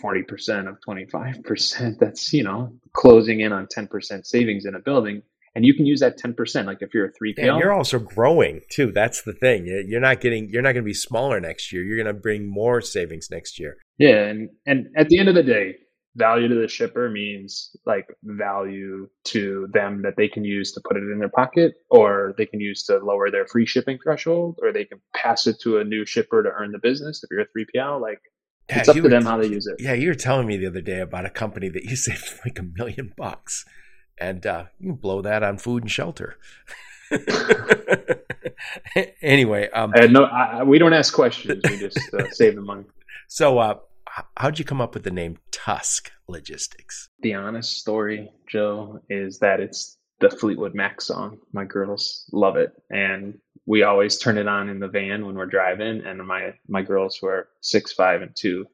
[0.00, 5.22] 40% of 25% that's you know closing in on 10% savings in a building.
[5.56, 8.60] And you can use that 10% like if you're a 3pl and you're also growing
[8.70, 8.92] too.
[8.92, 9.66] That's the thing.
[9.66, 11.82] You're not getting you're not going to be smaller next year.
[11.82, 13.76] You're going to bring more savings next year.
[13.98, 15.78] Yeah and and at the end of the day
[16.18, 20.96] value to the shipper means like value to them that they can use to put
[20.96, 24.72] it in their pocket or they can use to lower their free shipping threshold or
[24.72, 27.46] they can pass it to a new shipper to earn the business if you're a
[27.56, 28.20] 3pl like
[28.68, 29.76] yeah, it's up to were, them how they use it.
[29.78, 32.58] Yeah you were telling me the other day about a company that you saved like
[32.58, 33.64] a million bucks
[34.20, 36.36] and uh, you can blow that on food and shelter.
[39.22, 42.84] Anyway um, no I, we don't ask questions we just uh, save the money.
[43.30, 43.74] So uh,
[44.36, 47.08] how'd you come up with the name Tusk Logistics?
[47.20, 51.38] The honest story, Joe, is that it's the Fleetwood Mac song.
[51.52, 55.46] My girls love it, and we always turn it on in the van when we're
[55.46, 56.02] driving.
[56.04, 58.66] And my my girls who are six, five, and two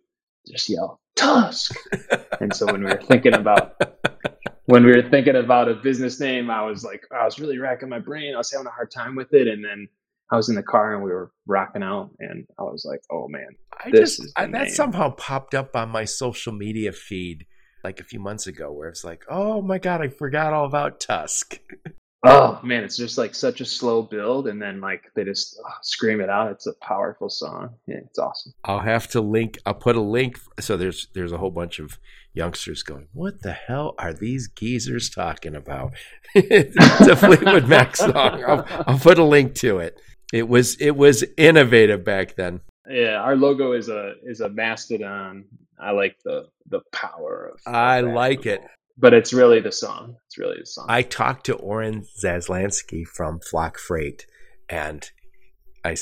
[0.46, 1.74] just yell Tusk.
[2.40, 3.80] and so when we were thinking about
[4.66, 7.88] when we were thinking about a business name, I was like, I was really racking
[7.88, 8.34] my brain.
[8.34, 9.88] I was having a hard time with it, and then
[10.34, 13.28] I was in the car and we were rocking out, and I was like, "Oh
[13.28, 13.48] man,
[13.84, 17.46] I just I, that somehow popped up on my social media feed
[17.84, 20.98] like a few months ago, where it's like, "Oh my god, I forgot all about
[20.98, 21.60] Tusk."
[22.26, 25.70] Oh man, it's just like such a slow build, and then like they just oh,
[25.82, 26.50] scream it out.
[26.52, 27.74] It's a powerful song.
[27.86, 28.54] Yeah, it's awesome.
[28.64, 29.58] I'll have to link.
[29.66, 30.40] I'll put a link.
[30.58, 31.98] So there's there's a whole bunch of
[32.32, 35.92] youngsters going, "What the hell are these geezers talking about?"
[36.34, 38.42] it's a Fleetwood Mac song.
[38.42, 40.00] I'll, I'll put a link to it.
[40.32, 42.60] It was it was innovative back then.
[42.88, 45.44] Yeah, our logo is a is a mastodon.
[45.78, 47.72] I like the the power of.
[47.72, 48.62] I like it
[48.96, 50.16] but it's really the song.
[50.26, 50.86] It's really the song.
[50.88, 54.26] I talked to Oren Zaslansky from Flock Freight,
[54.68, 55.08] and
[55.84, 55.96] I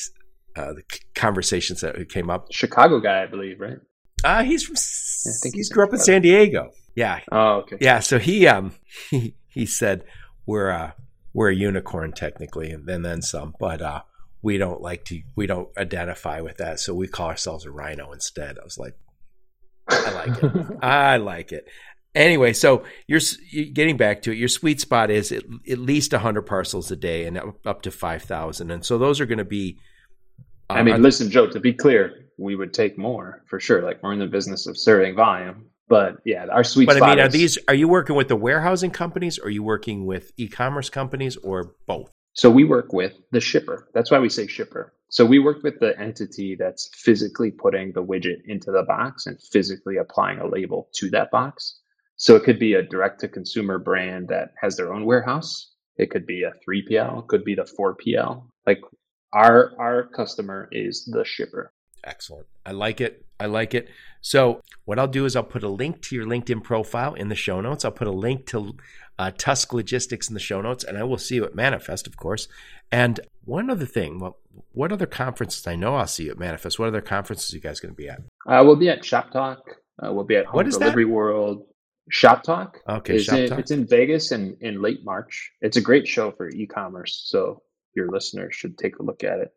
[0.56, 0.82] uh, the
[1.14, 2.52] conversations that came up.
[2.52, 3.78] Chicago guy, I believe, right?
[4.24, 4.76] Uh, he's from.
[4.76, 6.70] I think he grew up in San Diego.
[6.94, 7.20] Yeah.
[7.30, 7.78] Oh, okay.
[7.80, 8.00] Yeah.
[8.00, 8.74] So he um
[9.10, 10.04] he he said
[10.46, 10.92] we're uh
[11.32, 14.02] we're a unicorn technically, and then then some, but uh
[14.42, 18.12] we don't like to we don't identify with that, so we call ourselves a rhino
[18.12, 18.58] instead.
[18.58, 18.94] I was like,
[19.88, 20.66] I like it.
[20.82, 21.66] I like it.
[22.14, 23.20] Anyway, so you're,
[23.50, 24.36] you're, getting back to it.
[24.36, 28.70] Your sweet spot is at, at least 100 parcels a day and up to 5,000.
[28.70, 29.78] And so those are going to be.
[30.68, 33.82] Uh, I mean, listen, Joe, to be clear, we would take more for sure.
[33.82, 35.66] Like we're in the business of serving volume.
[35.88, 37.08] But yeah, our sweet but spot.
[37.08, 39.38] I mean, are is, these are you working with the warehousing companies?
[39.38, 42.10] Or are you working with e-commerce companies, or both?
[42.34, 43.88] So we work with the shipper.
[43.94, 44.94] That's why we say shipper.
[45.08, 49.38] So we work with the entity that's physically putting the widget into the box and
[49.40, 51.80] physically applying a label to that box.
[52.16, 55.72] So it could be a direct to consumer brand that has their own warehouse.
[55.96, 58.44] It could be a 3PL, could be the 4PL.
[58.66, 58.80] Like
[59.32, 61.72] our our customer is the shipper.
[62.04, 62.46] Excellent.
[62.64, 63.24] I like it.
[63.38, 63.88] I like it.
[64.20, 67.34] So what I'll do is I'll put a link to your LinkedIn profile in the
[67.34, 67.84] show notes.
[67.84, 68.76] I'll put a link to
[69.18, 72.16] uh, Tusk Logistics in the show notes, and I will see you at Manifest, of
[72.16, 72.48] course.
[72.90, 74.38] And one other thing, well,
[74.72, 75.66] what other conferences?
[75.66, 76.78] I know I'll see you at Manifest.
[76.78, 78.20] What other conferences are you guys going to be at?
[78.46, 79.58] Uh, we'll be at Shop Talk.
[80.02, 81.10] Uh, we'll be at Home what is Delivery that?
[81.10, 81.66] World.
[82.10, 82.80] Shop Talk.
[82.88, 83.58] Okay, Shop in, Talk.
[83.58, 85.52] It's in Vegas in, in late March.
[85.60, 87.62] It's a great show for e-commerce, so
[87.94, 89.52] your listeners should take a look at it.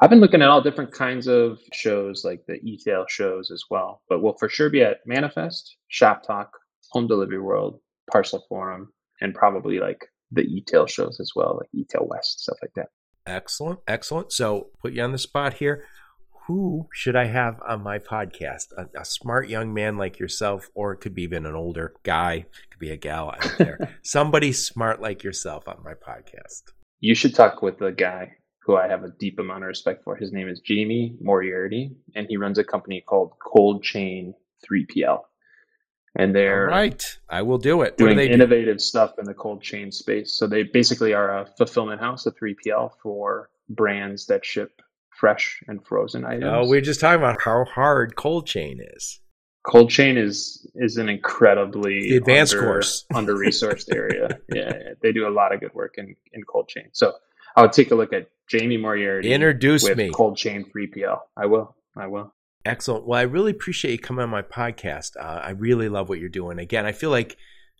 [0.00, 4.02] I've been looking at all different kinds of shows, like the e-tail shows as well.
[4.10, 6.50] But we'll for sure be at Manifest, Shop Talk,
[6.90, 7.80] Home Delivery World,
[8.12, 12.72] Parcel Forum, and probably like the e-tail shows as well, like e-tail West, stuff like
[12.74, 12.88] that.
[13.26, 14.32] Excellent, excellent.
[14.32, 15.84] So put you on the spot here
[16.46, 18.66] who should I have on my podcast?
[18.76, 22.34] A, a, smart young man like yourself, or it could be even an older guy,
[22.34, 23.30] it could be a gal.
[23.30, 23.88] out don't.
[24.04, 26.62] Somebody smart like yourself on my podcast.
[27.00, 30.14] You should talk with the guy who I have a deep amount of respect for.
[30.16, 34.34] His name is Jamie Moriarty, and he runs a company called Cold Chain
[34.70, 35.20] 3PL.
[36.18, 37.18] And they're All right.
[37.28, 37.98] I will do it.
[37.98, 38.82] Doing do innovative do?
[38.82, 40.32] stuff in the cold chain space.
[40.32, 45.84] So they basically are a fulfillment house, a 3PL for brands that ship fresh and
[45.84, 46.44] frozen items.
[46.46, 49.20] Oh, we are just talking about how hard cold chain is.
[49.66, 54.38] Cold chain is is an incredibly the advanced under, course under resourced area.
[54.52, 56.88] yeah, they do a lot of good work in in cold chain.
[56.92, 57.14] So
[57.56, 59.32] I would take a look at Jamie Moriarty.
[59.32, 60.10] Introduce me.
[60.10, 61.18] Cold chain 3PL.
[61.36, 61.74] I will.
[61.96, 62.32] I will.
[62.66, 63.06] Excellent.
[63.06, 65.16] Well, I really appreciate you coming on my podcast.
[65.16, 66.58] Uh, I really love what you're doing.
[66.58, 67.36] Again, I feel like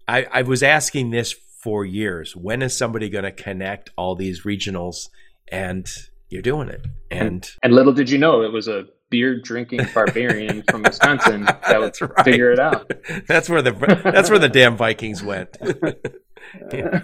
[0.06, 2.36] I, I was asking this for years.
[2.36, 5.08] When is somebody going to connect all these regionals?
[5.48, 5.88] And
[6.28, 6.86] you're doing it.
[7.10, 11.80] And and little did you know it was a beer drinking barbarian from Wisconsin that
[11.80, 12.24] would right.
[12.24, 12.90] figure it out.
[13.28, 13.72] That's where the
[14.04, 15.56] that's where the damn Vikings went.
[16.72, 17.02] yeah.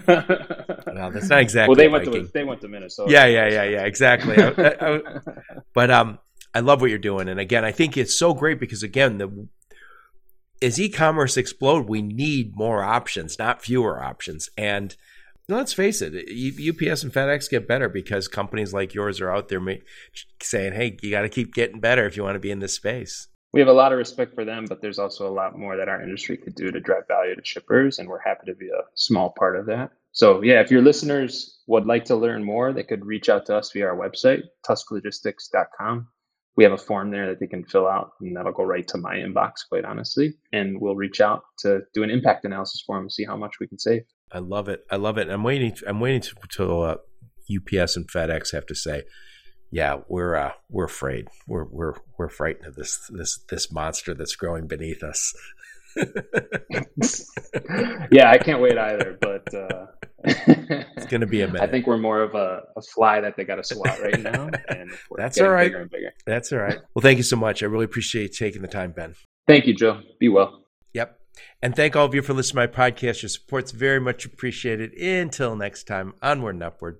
[0.93, 1.69] No, that's not exactly.
[1.69, 2.25] Well, they went Viking.
[2.25, 3.11] to they went to Minnesota.
[3.11, 3.83] Yeah, yeah, yeah, yeah.
[3.83, 4.37] Exactly.
[4.37, 5.01] I, I, I,
[5.73, 6.19] but um,
[6.55, 9.47] I love what you're doing, and again, I think it's so great because again, the
[10.61, 14.95] as e-commerce explode, we need more options, not fewer options, and
[15.49, 19.61] let's face it, UPS and FedEx get better because companies like yours are out there
[20.41, 22.75] saying, hey, you got to keep getting better if you want to be in this
[22.75, 23.27] space.
[23.51, 25.87] We have a lot of respect for them, but there's also a lot more that
[25.87, 28.83] our industry could do to drive value to shippers, and we're happy to be a
[28.95, 29.91] small part of that.
[30.11, 33.57] So, yeah, if your listeners would like to learn more, they could reach out to
[33.57, 36.07] us via our website, tusklogistics.com.
[36.55, 38.97] We have a form there that they can fill out, and that'll go right to
[38.97, 40.35] my inbox, quite honestly.
[40.51, 43.53] And we'll reach out to do an impact analysis for them and see how much
[43.59, 44.03] we can save.
[44.31, 44.85] I love it.
[44.91, 45.29] I love it.
[45.29, 45.75] I'm waiting.
[45.87, 46.95] I'm waiting to, to uh,
[47.49, 49.03] UPS and FedEx have to say
[49.73, 51.29] yeah, we're uh, we're afraid.
[51.47, 55.33] We're we're we're frightened of this this this monster that's growing beneath us.
[58.11, 59.17] yeah, I can't wait either.
[59.19, 59.87] But uh,
[60.23, 61.61] it's going to be a minute.
[61.61, 64.49] I think we're more of a, a fly that they got to swat right now.
[64.69, 65.71] And That's all right.
[65.71, 66.13] Bigger bigger.
[66.25, 66.79] That's all right.
[66.93, 67.63] Well, thank you so much.
[67.63, 69.15] I really appreciate you taking the time, Ben.
[69.47, 70.01] Thank you, Joe.
[70.19, 70.63] Be well.
[70.93, 71.19] Yep.
[71.61, 73.21] And thank all of you for listening to my podcast.
[73.21, 74.93] Your support's very much appreciated.
[74.93, 76.99] Until next time, onward and upward.